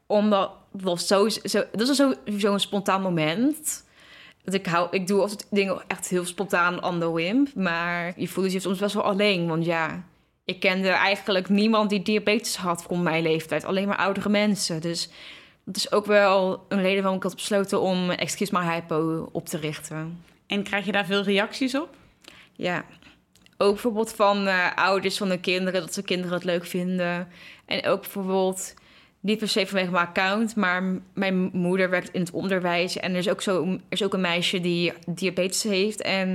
Omdat 0.09 0.51
dat 0.73 0.83
was 0.83 1.07
zo, 1.07 1.29
zo, 1.29 1.65
dat 1.73 1.89
is 1.89 1.97
sowieso 1.97 2.53
een 2.53 2.61
spontaan 2.61 3.03
moment. 3.03 3.85
Dat 4.45 4.55
ik, 4.55 4.67
hou, 4.67 4.89
ik 4.91 5.07
doe 5.07 5.21
altijd 5.21 5.47
dingen 5.51 5.83
echt 5.87 6.09
heel 6.09 6.25
spontaan 6.25 6.85
on 6.85 7.01
the 7.01 7.11
whim. 7.11 7.47
Maar 7.55 8.13
je 8.17 8.29
voelt 8.29 8.53
je 8.53 8.61
soms 8.61 8.79
best 8.79 8.95
wel 8.95 9.03
alleen. 9.03 9.49
Want 9.49 9.65
ja, 9.65 10.05
ik 10.45 10.61
kende 10.61 10.89
eigenlijk 10.89 11.49
niemand 11.49 11.91
die 11.91 12.03
diabetes 12.03 12.57
had 12.57 12.83
voor 12.83 12.99
mijn 12.99 13.23
leeftijd. 13.23 13.65
Alleen 13.65 13.89
maar 13.89 13.97
oudere 13.97 14.29
mensen. 14.29 14.81
Dus 14.81 15.09
dat 15.65 15.77
is 15.77 15.93
ook 15.93 16.07
wel 16.07 16.65
een 16.69 16.81
reden 16.81 17.01
waarom 17.03 17.17
ik 17.17 17.23
had 17.23 17.35
besloten 17.35 17.81
om 17.81 18.11
Excuse 18.11 18.59
My 18.59 18.73
Hypo 18.73 19.29
op 19.33 19.47
te 19.47 19.57
richten. 19.57 20.23
En 20.47 20.63
krijg 20.63 20.85
je 20.85 20.93
daar 20.93 21.07
veel 21.07 21.23
reacties 21.23 21.75
op? 21.75 21.97
Ja, 22.53 22.85
ook 23.57 23.73
bijvoorbeeld 23.73 24.13
van 24.13 24.47
eh, 24.47 24.75
ouders 24.75 25.17
van 25.17 25.29
de 25.29 25.41
kinderen, 25.41 25.81
dat 25.81 25.95
de 25.95 26.03
kinderen 26.03 26.35
het 26.35 26.45
leuk 26.45 26.67
vinden. 26.67 27.29
En 27.67 27.87
ook 27.87 28.01
bijvoorbeeld, 28.01 28.75
niet 29.21 29.39
per 29.39 29.49
se 29.49 29.67
vanwege 29.67 29.91
mijn 29.91 30.07
account, 30.07 30.57
maar 30.57 30.83
mijn 31.13 31.51
moeder 31.53 31.91
werkt 31.91 32.13
in 32.13 32.21
het 32.21 32.31
onderwijs. 32.31 32.97
En 32.97 33.13
er 33.13 33.19
is 33.19 33.29
ook, 33.29 33.43
zo, 33.43 33.65
er 33.67 33.79
is 33.89 34.03
ook 34.05 34.15
een 34.15 34.21
meisje 34.21 34.61
die 34.61 34.93
diabetes 35.07 35.63
heeft. 35.63 36.03
En 36.03 36.29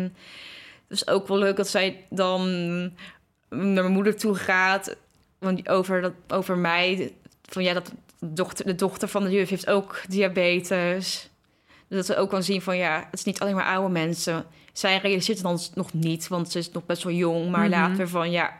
het 0.87 0.97
is 1.01 1.07
ook 1.07 1.27
wel 1.27 1.37
leuk 1.37 1.55
dat 1.55 1.67
zij 1.67 2.05
dan 2.09 2.41
naar 3.49 3.83
mijn 3.83 3.91
moeder 3.91 4.15
toe 4.17 4.35
gaat. 4.35 4.95
Want 5.39 5.69
over, 5.69 6.01
dat, 6.01 6.13
over 6.27 6.57
mij, 6.57 7.11
van 7.41 7.63
ja, 7.63 7.73
dat 7.73 7.91
dochter, 8.19 8.65
de 8.65 8.75
dochter 8.75 9.07
van 9.07 9.23
de 9.23 9.31
juf 9.31 9.49
heeft 9.49 9.67
ook 9.67 10.01
diabetes. 10.07 11.29
Dus 11.87 11.97
dat 11.97 12.05
ze 12.05 12.15
ook 12.15 12.29
kan 12.29 12.43
zien 12.43 12.61
van 12.61 12.77
ja, 12.77 12.95
het 13.09 13.19
is 13.19 13.23
niet 13.23 13.39
alleen 13.39 13.55
maar 13.55 13.73
oude 13.75 13.93
mensen. 13.93 14.45
Zij 14.73 14.97
realiseert 14.97 15.37
het 15.37 15.47
dan 15.47 15.59
nog 15.73 15.93
niet, 15.93 16.27
want 16.27 16.51
ze 16.51 16.57
is 16.57 16.71
nog 16.71 16.85
best 16.85 17.03
wel 17.03 17.13
jong. 17.13 17.49
Maar 17.49 17.69
Mhm. 17.69 17.79
later 17.79 18.09
van 18.09 18.31
ja, 18.31 18.55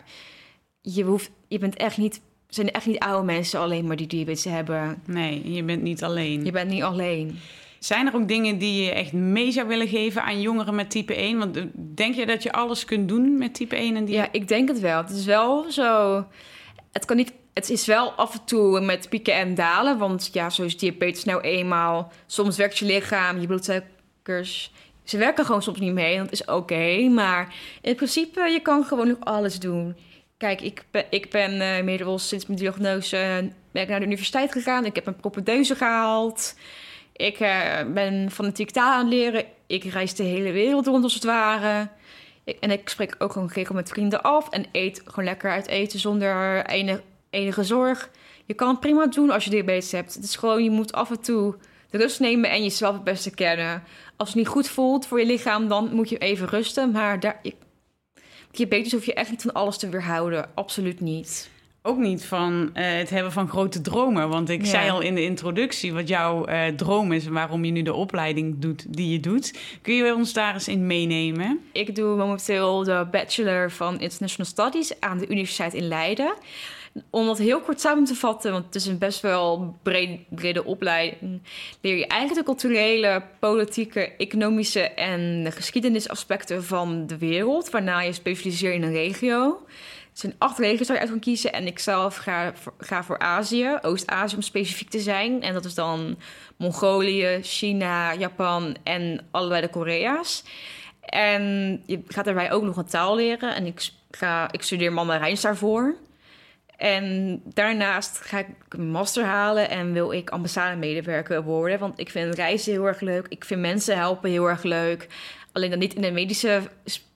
je, 0.82 1.04
hoeft, 1.04 1.30
je 1.48 1.58
bent 1.58 1.76
echt 1.76 1.98
niet, 1.98 2.22
zijn 2.54 2.72
echt 2.72 2.86
niet 2.86 3.00
oude 3.00 3.26
mensen 3.26 3.60
alleen 3.60 3.88
maar 3.88 3.96
die 3.96 4.08
diabetes 4.08 4.44
hebben. 4.44 5.02
Nee, 5.06 5.54
je 5.54 5.64
bent 5.64 5.82
niet 5.82 6.04
alleen. 6.04 6.46
Je 6.46 6.52
bent 6.52 6.70
niet 6.70 6.84
alleen. 6.84 7.40
Zijn 7.80 8.08
er 8.08 8.16
ook 8.16 8.28
dingen 8.28 8.58
die 8.58 8.84
je 8.84 8.92
echt 8.92 9.14
mee 9.14 9.52
zou 9.52 9.68
willen 9.68 9.88
geven 9.88 10.24
aan 10.24 10.42
jongeren 10.42 10.76
met 10.76 10.90
type 10.90 11.16
1? 11.16 11.38
Want 11.38 11.58
eh, 11.58 11.64
denk 11.76 12.16
je 12.16 12.26
dat 12.26 12.44
je 12.44 12.52
alles 12.52 12.86
kunt 12.86 13.10
doen 13.10 13.38
met 13.38 13.54
type 13.54 13.76
1 13.76 13.96
en 13.96 14.06
die? 14.06 14.16
Ja, 14.16 14.28
ik 14.32 14.48
denk 14.48 14.68
het 14.68 14.80
wel. 14.80 14.98
Het 14.98 15.10
is 15.10 15.26
wel 15.26 15.72
zo. 15.72 16.26
Het 16.92 17.06
kan 17.06 17.18
niet. 17.18 17.34
Het 17.54 17.70
is 17.70 17.86
wel 17.86 18.12
af 18.12 18.34
en 18.34 18.46
toe 18.46 18.82
met 18.82 19.10
pieken 19.10 19.36
en 19.36 19.56
dalen. 19.56 19.98
Want 19.98 20.30
ja, 20.34 20.50
zo 20.50 20.64
is 20.64 20.78
diabetes 20.78 21.24
nou 21.24 21.42
eenmaal. 21.42 22.12
Soms 22.26 22.58
werkt 22.58 22.78
je 22.78 22.86
lichaam, 22.86 23.40
je 23.40 23.48
bloedsuikers. 23.48 24.72
Ze 25.04 25.18
werken 25.18 25.46
gewoon 25.46 25.62
soms 25.62 25.80
niet 25.80 25.94
mee. 25.94 26.16
En 26.16 26.24
dat 26.24 26.32
is 26.32 26.46
oké. 26.46 27.10
maar 27.10 27.56
in 27.82 27.96
principe, 27.96 28.42
je 28.42 28.60
kan 28.60 28.84
gewoon 28.84 29.08
nog 29.08 29.20
alles 29.20 29.60
doen. 29.60 29.96
Kijk, 30.44 30.62
ik 30.62 30.84
ben, 30.92 31.06
ik 31.10 31.30
ben 31.30 31.62
eh, 31.88 32.18
sinds 32.18 32.46
mijn 32.46 32.60
diagnose 32.60 33.18
eh, 33.18 33.38
ben 33.72 33.82
ik 33.82 33.88
naar 33.88 34.00
de 34.00 34.06
universiteit 34.06 34.52
gegaan. 34.52 34.86
Ik 34.86 34.96
heb 34.96 35.08
een 35.08 35.16
propedeuse 35.16 35.76
gehaald. 35.76 36.56
Ik 37.16 37.40
eh, 37.40 37.82
ben 37.94 38.32
fanatiek 38.32 38.72
taal 38.72 38.92
aan 38.92 39.00
het 39.00 39.14
leren. 39.14 39.46
Ik 39.68 39.84
reis 39.84 40.16
de 40.16 40.24
hele 40.24 40.52
wereld 40.52 40.88
rond 40.88 41.04
als 41.04 41.14
het 41.14 41.24
ware. 41.24 41.88
Ik- 42.44 42.58
en 42.60 42.72
ik 42.72 42.90
spreek 42.90 43.16
ook 43.18 43.32
gewoon 43.32 43.50
regel 43.54 43.76
met 43.76 43.90
vrienden 43.90 44.22
af 44.22 44.50
en 44.50 44.66
eet 44.72 45.02
gewoon 45.06 45.26
lekker 45.26 45.52
uit 45.52 45.68
eten 45.68 46.00
zonder 46.00 46.66
enige, 47.30 47.64
zorg. 47.64 48.10
Je 48.46 48.54
kan 48.54 48.70
het 48.70 48.80
prima 48.80 49.06
doen 49.08 49.30
als 49.30 49.44
je 49.44 49.50
diabetes 49.50 49.92
hebt. 49.92 50.14
Het 50.14 50.24
is 50.24 50.36
gewoon, 50.36 50.64
je 50.64 50.72
moet 50.72 50.94
af 50.94 51.10
en 51.10 51.22
toe 51.22 51.56
de 51.90 51.98
rust 51.98 52.20
nemen 52.20 52.50
en 52.50 52.64
jezelf 52.64 52.94
het 52.94 53.04
beste 53.04 53.32
kennen. 53.32 53.84
Als 54.18 54.30
het 54.30 54.38
niet 54.38 54.48
goed 54.48 54.68
voelt 54.68 55.06
voor 55.06 55.20
je 55.20 55.26
lichaam, 55.26 55.68
dan 55.68 55.90
moet 55.94 56.10
je 56.10 56.18
even 56.18 56.48
rusten. 56.48 56.92
Maar 56.92 57.20
daar, 57.20 57.40
diabetes 58.54 58.92
hoef 58.92 59.06
je 59.06 59.14
echt 59.14 59.30
niet 59.30 59.42
van 59.42 59.54
alles 59.54 59.78
te 59.78 59.90
weerhouden. 59.90 60.50
Absoluut 60.56 61.00
niet. 61.00 61.50
Ook 61.86 61.98
niet 61.98 62.26
van 62.26 62.70
eh, 62.74 62.86
het 62.98 63.10
hebben 63.10 63.32
van 63.32 63.50
grote 63.50 63.82
dromen. 63.82 64.30
Want 64.30 64.50
ik 64.50 64.62
Ja. 64.62 64.68
zei 64.70 64.90
al 64.90 65.02
in 65.02 65.16
de 65.16 65.24
introductie 65.24 65.94
wat 65.94 66.08
jouw 66.08 66.46
eh, 66.46 66.68
droom 66.68 67.12
is... 67.12 67.26
en 67.26 67.34
waarom 67.34 67.66
je 67.66 67.72
nu 67.72 67.82
de 67.82 67.94
opleiding 67.94 68.56
doet 68.60 68.86
die 68.90 69.10
je 69.12 69.20
doet. 69.20 69.54
Kun 69.82 69.94
je 69.96 70.14
ons 70.16 70.34
daar 70.34 70.54
eens 70.54 70.68
in 70.68 70.88
meenemen? 70.88 71.60
Ik 71.72 71.96
doe 71.96 72.16
momenteel 72.16 72.84
de 72.84 73.08
Bachelor 73.12 73.72
van 73.72 74.00
International 74.00 74.46
Studies 74.52 75.00
aan 75.00 75.18
de 75.18 75.28
Universiteit 75.28 75.74
in 75.74 75.88
Leiden. 75.88 76.34
Om 77.10 77.26
dat 77.26 77.38
heel 77.38 77.62
kort 77.62 77.82
samen 77.82 78.04
te 78.04 78.16
vatten, 78.16 78.52
want 78.52 78.66
het 78.66 78.76
is 78.76 78.86
een 78.86 78.98
best 78.98 79.22
wel 79.22 79.78
brede 80.30 80.64
opleiding, 80.64 81.42
leer 81.82 81.98
je 81.98 82.08
eigenlijk 82.08 82.40
de 82.40 82.46
culturele, 82.46 83.24
politieke, 83.40 84.16
economische 84.16 84.90
en 84.90 85.52
geschiedenisaspecten 85.52 86.64
van 86.64 87.08
de 87.08 87.18
wereld, 87.18 87.70
waarna 87.70 88.02
je 88.02 88.14
specialiseert 88.14 88.74
in 88.74 88.84
een 88.84 88.92
regio. 88.92 89.66
Er 90.14 90.20
zijn 90.20 90.36
acht 90.38 90.60
regio's 90.60 90.88
waar 90.88 90.96
je 90.96 91.02
uit 91.02 91.12
kan 91.12 91.20
kiezen 91.20 91.54
en 91.54 91.68
ik 91.68 91.80
zelf 91.80 92.16
ga, 92.16 92.54
ga 92.78 93.04
voor 93.04 93.20
Azië, 93.20 93.78
Oost-Azië 93.82 94.36
om 94.36 94.42
specifiek 94.42 94.90
te 94.90 95.00
zijn. 95.00 95.42
En 95.42 95.54
dat 95.54 95.66
is 95.66 95.74
dan 95.74 96.18
Mongolië, 96.58 97.40
China, 97.42 98.14
Japan 98.14 98.76
en 98.84 99.26
allebei 99.32 99.62
de 99.62 99.70
Korea's. 99.70 100.44
En 101.02 101.44
je 101.86 102.02
gaat 102.08 102.26
daarbij 102.26 102.52
ook 102.52 102.64
nog 102.64 102.78
een 102.78 102.86
taal 102.86 103.16
leren. 103.16 103.56
En 103.56 103.66
ik, 103.66 103.90
ga, 104.12 104.52
ik 104.52 104.62
studeer 104.62 104.94
Mandarijns 104.94 105.42
daarvoor. 105.42 105.96
En 106.84 107.42
daarnaast 107.46 108.18
ga 108.18 108.40
ik 108.40 108.48
een 108.70 108.90
master 108.90 109.24
halen 109.24 109.70
en 109.70 109.94
wil 109.94 110.12
ik 110.12 110.30
ambassademedewerker 110.30 111.44
worden. 111.44 111.80
Want 111.80 112.00
ik 112.00 112.10
vind 112.10 112.36
reizen 112.36 112.72
heel 112.72 112.86
erg 112.86 113.00
leuk. 113.00 113.26
Ik 113.28 113.46
vind 113.46 113.62
mensen 113.62 113.98
helpen 113.98 114.30
heel 114.30 114.50
erg 114.50 114.64
leuk. 114.64 115.08
Alleen 115.52 115.70
dan 115.70 115.80
niet 115.80 115.94
in 115.94 116.04
het 116.04 116.14
medische 116.14 116.62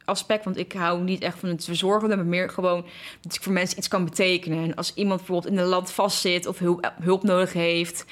aspect, 0.06 0.44
want 0.44 0.58
ik 0.58 0.74
hou 0.74 1.02
niet 1.02 1.22
echt 1.22 1.40
van 1.40 1.50
het 1.50 1.66
verzorgende, 1.66 2.16
maar 2.16 2.26
meer 2.26 2.50
gewoon 2.50 2.86
dat 3.22 3.36
ik 3.36 3.44
voor 3.44 3.54
mensen 3.54 3.78
iets 3.78 3.88
kan 3.88 4.06
betekenen. 4.06 4.64
En 4.64 4.76
als 4.76 4.94
iemand 4.94 5.20
bijvoorbeeld 5.20 5.54
in 5.54 5.60
een 5.60 5.66
land 5.66 5.92
vastzit 5.92 6.46
of 6.46 6.60
hulp, 7.02 7.24
nodig 7.24 7.54
heeft, 7.54 8.06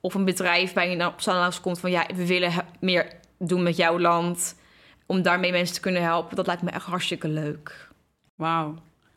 of 0.00 0.14
een 0.14 0.24
bedrijf 0.24 0.72
bij 0.72 0.90
je 0.90 0.96
dan 0.96 1.08
op 1.08 1.24
langs 1.24 1.60
komt 1.60 1.80
van 1.80 1.90
ja, 1.90 2.06
we 2.14 2.26
willen 2.26 2.52
meer 2.80 3.06
doen 3.38 3.62
met 3.62 3.76
jouw 3.76 3.98
land, 3.98 4.56
om 5.06 5.22
daarmee 5.22 5.52
mensen 5.52 5.74
te 5.74 5.80
kunnen 5.80 6.02
helpen, 6.02 6.36
dat 6.36 6.46
lijkt 6.46 6.62
me 6.62 6.70
echt 6.70 6.86
hartstikke 6.86 7.28
leuk. 7.28 7.88
Wauw, 8.34 8.74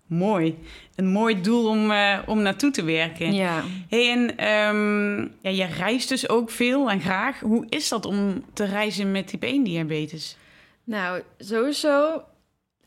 mooi. 0.08 0.58
Een 0.96 1.08
mooi 1.08 1.42
doel 1.42 1.70
om, 1.70 1.92
eh, 1.92 2.20
om 2.26 2.42
naartoe 2.42 2.72
te 2.72 2.84
werken. 2.84 3.34
Ja. 3.34 3.64
Hey, 3.90 4.12
en 4.12 4.38
ehm, 4.38 5.20
ja, 5.42 5.66
je 5.66 5.66
reist 5.66 6.10
dus 6.10 6.30
ook 6.30 6.50
veel 6.50 6.90
en 6.90 7.02
graag. 7.02 7.40
Hoe 7.40 7.66
is 7.70 7.90
dat 7.90 8.06
om 8.06 8.44
te 8.54 8.66
reizen 8.66 9.12
met 9.12 9.28
type 9.28 9.48
1 9.48 9.64
diabetes? 9.64 10.38
Nou, 10.84 11.22
sowieso. 11.38 12.24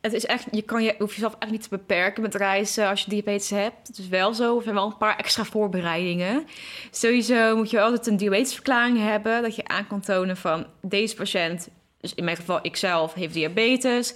Het 0.00 0.12
is 0.12 0.26
echt, 0.26 0.46
je 0.50 0.62
kan 0.62 0.82
je, 0.82 0.94
hoef 0.98 1.14
jezelf 1.14 1.36
echt 1.38 1.50
niet 1.50 1.62
te 1.62 1.68
beperken 1.68 2.22
met 2.22 2.34
reizen 2.34 2.88
als 2.88 3.02
je 3.02 3.10
diabetes 3.10 3.50
hebt. 3.50 3.88
Het 3.88 3.98
is 3.98 4.08
wel 4.08 4.34
zo. 4.34 4.56
Er 4.56 4.62
zijn 4.62 4.74
wel 4.74 4.86
een 4.86 4.96
paar 4.96 5.16
extra 5.16 5.44
voorbereidingen. 5.44 6.46
Sowieso 6.90 7.56
moet 7.56 7.70
je 7.70 7.80
altijd 7.80 8.06
een 8.06 8.16
diabetesverklaring 8.16 8.98
hebben. 8.98 9.42
Dat 9.42 9.56
je 9.56 9.68
aan 9.68 9.86
kan 9.86 10.00
tonen 10.00 10.36
van 10.36 10.66
deze 10.82 11.14
patiënt, 11.14 11.68
dus 12.00 12.14
in 12.14 12.24
mijn 12.24 12.36
geval 12.36 12.58
ikzelf, 12.62 13.14
heeft 13.14 13.34
diabetes. 13.34 14.14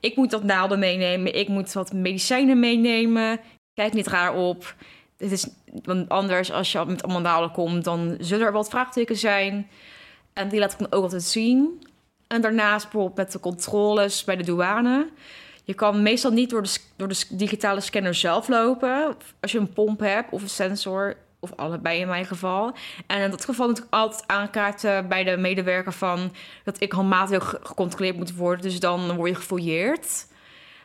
Ik 0.00 0.16
moet 0.16 0.30
dat 0.30 0.42
naalden 0.42 0.78
meenemen. 0.78 1.34
Ik 1.34 1.48
moet 1.48 1.72
wat 1.72 1.92
medicijnen 1.92 2.60
meenemen. 2.60 3.40
Kijk 3.74 3.92
niet 3.92 4.06
raar 4.06 4.34
op. 4.34 4.74
Dit 5.16 5.32
is, 5.32 5.46
anders, 6.08 6.52
als 6.52 6.72
je 6.72 6.84
met 6.84 7.02
allemaal 7.02 7.20
naalden 7.20 7.50
komt, 7.50 7.84
dan 7.84 8.16
zullen 8.20 8.46
er 8.46 8.52
wat 8.52 8.68
vraagtekens 8.68 9.20
zijn. 9.20 9.68
En 10.32 10.48
die 10.48 10.58
laat 10.58 10.72
ik 10.72 10.78
dan 10.78 10.92
ook 10.92 11.02
altijd 11.02 11.22
zien. 11.22 11.86
En 12.26 12.40
daarnaast 12.40 12.82
bijvoorbeeld 12.82 13.16
met 13.16 13.32
de 13.32 13.40
controles 13.40 14.24
bij 14.24 14.36
de 14.36 14.44
douane. 14.44 15.08
Je 15.64 15.74
kan 15.74 16.02
meestal 16.02 16.30
niet 16.30 16.50
door 16.50 16.62
de, 16.62 16.76
door 16.96 17.08
de 17.08 17.24
digitale 17.28 17.80
scanner 17.80 18.14
zelf 18.14 18.48
lopen. 18.48 19.16
Als 19.40 19.52
je 19.52 19.58
een 19.58 19.72
pomp 19.72 20.00
hebt 20.00 20.32
of 20.32 20.42
een 20.42 20.48
sensor, 20.48 21.16
of 21.44 21.56
allebei 21.56 22.00
in 22.00 22.06
mijn 22.06 22.26
geval. 22.26 22.74
En 23.06 23.22
in 23.22 23.30
dat 23.30 23.44
geval 23.44 23.68
moet 23.68 23.78
ik 23.78 23.86
altijd 23.90 24.24
aankaarten 24.26 25.08
bij 25.08 25.24
de 25.24 25.36
medewerker 25.36 25.92
van... 25.92 26.32
dat 26.64 26.80
ik 26.80 26.92
handmatig 26.92 27.48
ge- 27.48 27.58
gecontroleerd 27.62 28.16
moet 28.16 28.34
worden. 28.34 28.62
Dus 28.62 28.80
dan 28.80 29.16
word 29.16 29.28
je 29.28 29.36
gefouilleerd. 29.36 30.26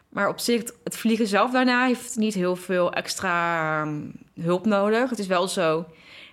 Maar 0.10 0.28
op 0.28 0.40
zich, 0.40 0.62
het 0.84 0.98
vliegen 0.98 1.28
zelf 1.28 1.52
daarna 1.52 1.86
heeft 1.86 2.16
niet 2.16 2.34
heel 2.34 2.56
veel 2.56 2.94
extra 2.94 3.82
ehm, 3.82 4.02
hulp 4.42 4.66
nodig. 4.66 5.10
Het 5.10 5.20
is 5.20 5.28
wel 5.28 5.48
zo, 5.48 5.86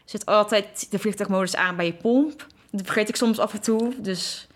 zit 0.04 0.26
altijd 0.26 0.86
de 0.90 0.98
vliegtuigmodus 0.98 1.56
aan 1.56 1.76
bij 1.76 1.86
je 1.86 1.92
pomp. 1.92 2.46
Dat 2.70 2.84
vergeet 2.84 3.08
ik 3.08 3.16
soms 3.16 3.38
af 3.38 3.52
en 3.52 3.60
toe, 3.60 3.94
dus... 4.00 4.46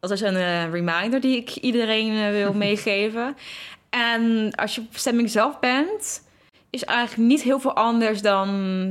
Dat 0.00 0.12
is 0.12 0.20
een 0.20 0.36
eh, 0.36 0.70
reminder 0.70 1.20
die 1.20 1.36
ik 1.36 1.50
iedereen 1.50 2.16
eh, 2.16 2.30
wil 2.30 2.52
meegeven. 2.66 3.36
En 3.90 4.52
als 4.54 4.74
je 4.74 4.80
op 4.80 4.92
bestemming 4.92 5.30
zelf 5.30 5.60
bent, 5.60 6.23
is 6.74 6.84
eigenlijk 6.84 7.28
niet 7.28 7.42
heel 7.42 7.60
veel 7.60 7.74
anders 7.74 8.22
dan 8.22 8.48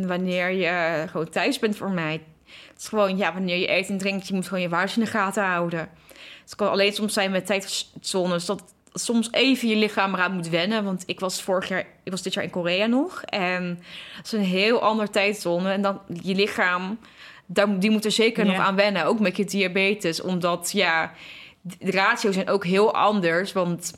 wanneer 0.08 0.52
je 0.52 1.06
gewoon 1.10 1.30
thuis 1.30 1.60
bent 1.60 1.78
voor 1.78 1.92
mij. 1.92 2.22
Het 2.70 2.82
is 2.82 2.88
gewoon, 2.88 3.18
ja, 3.18 3.34
wanneer 3.34 3.58
je 3.58 3.72
eet 3.72 3.90
en 3.90 3.98
drinkt, 3.98 4.28
je 4.28 4.34
moet 4.34 4.48
gewoon 4.48 4.70
je 4.70 4.92
in 4.96 5.04
de 5.04 5.06
gaten 5.06 5.44
houden. 5.44 5.90
Het 6.44 6.56
kan 6.56 6.70
alleen 6.70 6.94
soms 6.94 7.14
zijn 7.14 7.32
met 7.32 7.46
tijdzones 7.46 8.46
dat 8.46 8.74
soms 8.94 9.32
even 9.32 9.68
je 9.68 9.76
lichaam 9.76 10.14
eraan 10.14 10.34
moet 10.34 10.50
wennen. 10.50 10.84
Want 10.84 11.04
ik 11.06 11.20
was 11.20 11.42
vorig 11.42 11.68
jaar, 11.68 11.86
ik 12.04 12.12
was 12.12 12.22
dit 12.22 12.34
jaar 12.34 12.44
in 12.44 12.50
Korea 12.50 12.86
nog. 12.86 13.24
En 13.24 13.80
het 14.18 14.26
is 14.26 14.32
een 14.32 14.40
heel 14.40 14.82
ander 14.82 15.10
tijdzone. 15.10 15.72
En 15.72 15.82
dan 15.82 16.00
je 16.22 16.36
lichaam, 16.36 17.00
daar, 17.46 17.80
die 17.80 17.92
moet 17.92 18.06
er 18.06 18.12
zeker 18.12 18.46
nog 18.46 18.58
aan 18.58 18.76
wennen. 18.76 19.06
Ook 19.06 19.20
met 19.20 19.38
je 19.38 19.46
diabetes. 19.46 20.22
Omdat, 20.22 20.72
ja, 20.72 21.12
de 21.62 21.92
ratio's 21.92 22.34
zijn 22.34 22.50
ook 22.50 22.66
heel 22.66 22.94
anders. 22.94 23.52
Want 23.52 23.94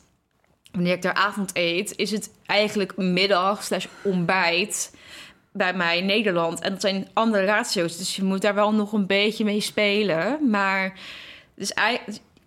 wanneer 0.75 0.93
ik 0.93 1.01
daar 1.01 1.13
avond 1.13 1.51
eet, 1.53 1.93
is 1.95 2.11
het 2.11 2.31
eigenlijk 2.45 2.97
middag 2.97 3.63
slash 3.63 3.85
ontbijt 4.03 4.93
bij 5.51 5.73
mij 5.73 5.97
in 5.97 6.05
Nederland. 6.05 6.59
En 6.59 6.71
dat 6.71 6.81
zijn 6.81 7.07
andere 7.13 7.45
ratio's. 7.45 7.97
Dus 7.97 8.15
je 8.15 8.23
moet 8.23 8.41
daar 8.41 8.55
wel 8.55 8.73
nog 8.73 8.93
een 8.93 9.07
beetje 9.07 9.43
mee 9.43 9.61
spelen. 9.61 10.49
Maar 10.49 10.99
dus 11.55 11.73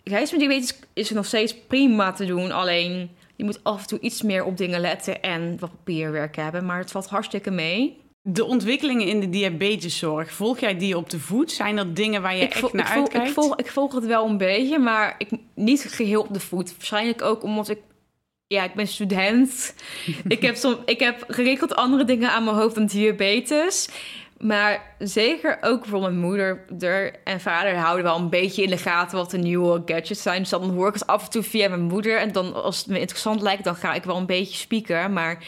diabetes 0.05 0.79
is 0.93 1.09
er 1.09 1.15
nog 1.15 1.27
steeds 1.27 1.57
prima 1.67 2.13
te 2.13 2.27
doen. 2.27 2.53
Alleen 2.53 3.11
je 3.37 3.45
moet 3.45 3.65
af 3.65 3.81
en 3.81 3.87
toe 3.87 4.01
iets 4.01 4.23
meer 4.23 4.45
op 4.45 4.57
dingen 4.57 4.81
letten 4.81 5.23
en 5.23 5.57
wat 5.59 5.71
papierwerk 5.71 6.37
hebben. 6.37 6.67
Maar 6.67 6.79
het 6.79 6.91
valt 6.91 7.07
hartstikke 7.07 7.51
mee. 7.51 8.01
De 8.23 8.45
ontwikkelingen 8.45 9.07
in 9.07 9.21
de 9.21 9.29
diabeteszorg, 9.29 10.33
volg 10.33 10.59
jij 10.59 10.77
die 10.77 10.97
op 10.97 11.11
de 11.11 11.19
voet? 11.19 11.53
Zijn 11.53 11.77
dat 11.77 11.97
dingen 11.97 12.23
waar 12.23 12.37
je 12.37 12.49
echt 12.49 12.73
naar 12.73 12.87
ik, 12.87 12.93
volg, 12.93 12.99
uitkijkt? 12.99 13.29
ik, 13.29 13.33
volg, 13.33 13.57
ik 13.57 13.71
volg 13.71 13.95
het 13.95 14.07
wel 14.07 14.27
een 14.27 14.37
beetje, 14.37 14.79
maar 14.79 15.15
ik, 15.19 15.29
niet 15.55 15.85
geheel 15.89 16.21
op 16.21 16.35
de 16.35 16.41
voet. 16.41 16.77
Waarschijnlijk 16.77 17.23
ook 17.23 17.43
omdat 17.43 17.69
ik... 17.69 17.79
Ja, 18.49 18.65
ik 18.65 18.75
ben 18.75 18.87
student. 18.87 19.75
ik, 20.29 20.43
heb 20.43 20.57
som, 20.57 20.77
ik 20.85 21.01
heb 21.01 21.25
geregeld 21.29 21.75
andere 21.77 22.05
dingen 22.05 22.31
aan 22.31 22.45
mijn 22.45 22.57
hoofd 22.57 22.75
dan 22.75 22.87
diabetes. 22.87 23.89
Maar 24.39 24.95
zeker 24.99 25.59
ook 25.61 25.87
voor 25.87 26.01
mijn 26.01 26.19
moeder 26.19 26.65
er 26.79 27.15
en 27.25 27.41
vader 27.41 27.77
houden 27.77 28.05
wel 28.05 28.17
een 28.17 28.29
beetje 28.29 28.63
in 28.63 28.71
de 28.71 28.77
gaten 28.77 29.17
wat 29.19 29.31
de 29.31 29.39
nieuwe 29.39 29.83
gadgets 29.87 30.23
zijn. 30.23 30.41
Dus 30.41 30.49
dan 30.51 30.71
hoor 30.71 30.89
ik 30.89 30.95
het 30.95 31.07
af 31.07 31.25
en 31.25 31.31
toe 31.31 31.43
via 31.43 31.69
mijn 31.69 31.83
moeder. 31.83 32.19
En 32.19 32.33
dan 32.33 32.55
als 32.63 32.79
het 32.79 32.87
me 32.87 33.01
interessant 33.01 33.43
lijkt, 33.43 33.65
dan 33.65 33.75
ga 33.77 33.95
ik 33.95 34.05
wel 34.05 34.17
een 34.17 34.27
beetje 34.27 34.57
spieken. 34.57 35.13
Maar 35.13 35.45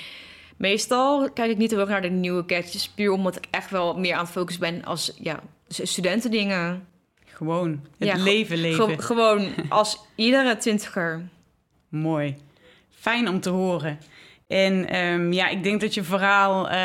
meestal 0.56 1.30
kijk 1.30 1.50
ik 1.50 1.56
niet 1.56 1.70
heel 1.70 1.80
erg 1.80 1.88
naar 1.88 2.02
de 2.02 2.08
nieuwe 2.10 2.44
gadgets. 2.46 2.88
Puur 2.88 3.10
omdat 3.12 3.36
ik 3.36 3.44
echt 3.50 3.70
wel 3.70 3.98
meer 3.98 4.14
aan 4.14 4.24
het 4.24 4.32
focussen 4.32 4.60
ben 4.62 4.84
als 4.84 5.12
ja, 5.18 5.40
studentendingen. 5.68 6.86
Gewoon 7.24 7.80
het 7.98 8.08
Ja, 8.08 8.16
leven 8.16 8.56
leven. 8.58 8.88
Ge- 8.88 9.02
gewoon 9.02 9.48
als 9.68 9.98
iedere 10.14 10.56
twintiger. 10.56 11.28
Mooi. 11.88 12.36
Fijn 13.00 13.28
om 13.28 13.40
te 13.40 13.50
horen. 13.50 13.98
En 14.50 14.88
ehm, 14.88 15.32
ja, 15.32 15.48
ik 15.48 15.62
denk 15.62 15.80
dat 15.80 15.94
je 15.94 16.02
verhaal 16.02 16.68
eh, 16.68 16.78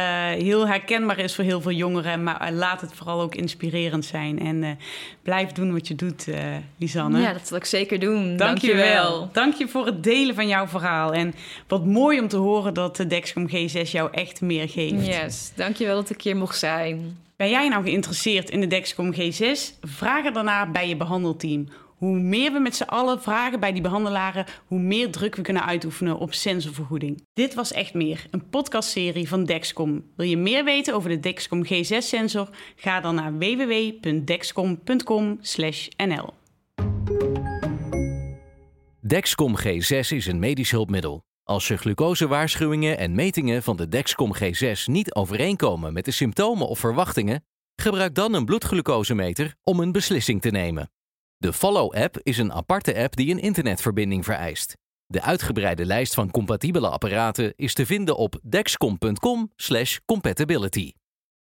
heel 0.43 0.67
herkenbaar 0.67 1.19
is 1.19 1.36
voor 1.36 1.43
heel 1.43 1.62
veel 1.62 1.71
jongeren. 1.71 2.23
Maar 2.23 2.41
eh, 2.41 2.56
laat 2.56 2.82
het 2.82 2.93
vooral 2.93 3.21
ook 3.21 3.36
inspirerend 3.36 4.06
zijn. 4.06 4.39
En 4.39 4.63
eh, 4.63 4.69
blijf 5.21 5.51
doen 5.51 5.73
wat 5.73 5.88
je 5.88 5.95
doet, 5.95 6.28
Lisanne. 6.78 7.19
Ja, 7.19 7.34
dat 7.34 7.47
zal 7.47 7.58
ik 7.58 7.65
zeker 7.65 7.99
doen. 7.99 8.38
Dank 8.38 8.58
je 8.58 8.75
wel. 8.75 8.86
Dankjewel. 8.86 9.30
Dank 9.32 9.54
je 9.54 9.67
voor 9.67 9.86
het 9.86 10.04
delen 10.04 10.36
van 10.36 10.47
jouw 10.47 10.67
verhaal. 10.67 11.13
En 11.13 11.34
wat 11.67 11.86
mooi 11.86 12.19
om 12.19 12.28
te 12.28 12.38
horen 12.38 12.73
dat 12.73 12.95
de 12.95 13.08
Dexcom 13.08 13.49
G6 13.49 13.91
jou 13.91 14.10
echt 14.12 14.41
meer 14.41 14.69
geeft. 14.69 15.06
Yes, 15.06 15.51
dankjewel 15.56 15.95
dat 15.95 16.10
ik 16.10 16.21
hier 16.21 16.38
mocht 16.38 16.58
zijn. 16.58 17.17
Ben 17.36 17.49
jij 17.49 17.67
nou 17.67 17.84
geïnteresseerd 17.84 18.49
in 18.49 18.60
de 18.60 18.67
Dexcom 18.67 19.13
G6? 19.13 19.80
Vraag 19.82 20.25
er 20.25 20.34
daarna 20.34 20.71
bij 20.71 20.88
je 20.88 20.95
behandelteam. 20.95 21.67
Hoe 21.95 22.19
meer 22.19 22.51
we 22.51 22.60
met 22.60 22.75
z'n 22.75 22.84
allen 22.84 23.21
vragen 23.21 23.60
bij 23.60 23.71
die 23.71 23.81
behandelaren, 23.81 24.45
hoe 24.67 24.79
meer 24.79 25.12
druk 25.12 25.36
we 25.36 25.41
kunnen 25.41 25.65
uitoefenen 25.65 26.17
op 26.17 26.34
sensorvergoeding. 26.34 27.27
Dit 27.34 27.53
was 27.53 27.71
echt 27.71 27.93
meer, 27.93 28.25
een 28.31 28.49
podcastserie 28.49 29.27
van 29.27 29.45
Dexcom. 29.45 30.03
Wil 30.15 30.27
je 30.27 30.38
meer 30.38 30.63
weten 30.63 30.93
over 30.93 31.10
de 31.10 31.19
Dexcom 31.19 31.65
G6-sensor? 31.65 32.49
Ga 32.75 33.01
dan 33.01 33.15
naar 33.15 33.38
www.dexcom.com/nl. 33.38 36.34
Dexcom 39.01 39.55
G6 39.60 40.10
is 40.10 40.25
een 40.25 40.39
medisch 40.39 40.71
hulpmiddel. 40.71 41.23
Als 41.43 41.67
je 41.67 41.77
glucosewaarschuwingen 41.77 42.97
en 42.97 43.15
metingen 43.15 43.63
van 43.63 43.77
de 43.77 43.88
Dexcom 43.88 44.36
G6 44.36 44.84
niet 44.86 45.13
overeenkomen 45.13 45.93
met 45.93 46.05
de 46.05 46.12
symptomen 46.12 46.67
of 46.67 46.79
verwachtingen, 46.79 47.45
gebruik 47.75 48.15
dan 48.15 48.34
een 48.34 48.45
bloedglucosemeter 48.45 49.55
om 49.63 49.79
een 49.79 49.91
beslissing 49.91 50.41
te 50.41 50.49
nemen. 50.49 50.89
De 51.38 51.54
Follow-app 51.54 52.19
is 52.24 52.38
een 52.38 52.54
aparte 52.54 52.95
app 52.95 53.15
die 53.15 53.32
een 53.32 53.39
internetverbinding 53.39 54.26
vereist. 54.26 54.74
De 55.08 55.21
uitgebreide 55.21 55.86
lijst 55.86 56.13
van 56.13 56.32
compatibele 56.32 56.89
apparaten 56.89 57.54
is 57.56 57.74
te 57.74 57.86
vinden 57.86 58.17
op 58.17 58.39
dexcom.com/compatibility. 58.43 60.91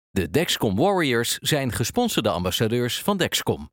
De 0.10 0.30
Dexcom 0.30 0.76
Warriors 0.76 1.38
zijn 1.38 1.72
gesponsorde 1.72 2.30
ambassadeurs 2.30 3.04
van 3.04 3.18
Dexcom. 3.18 3.70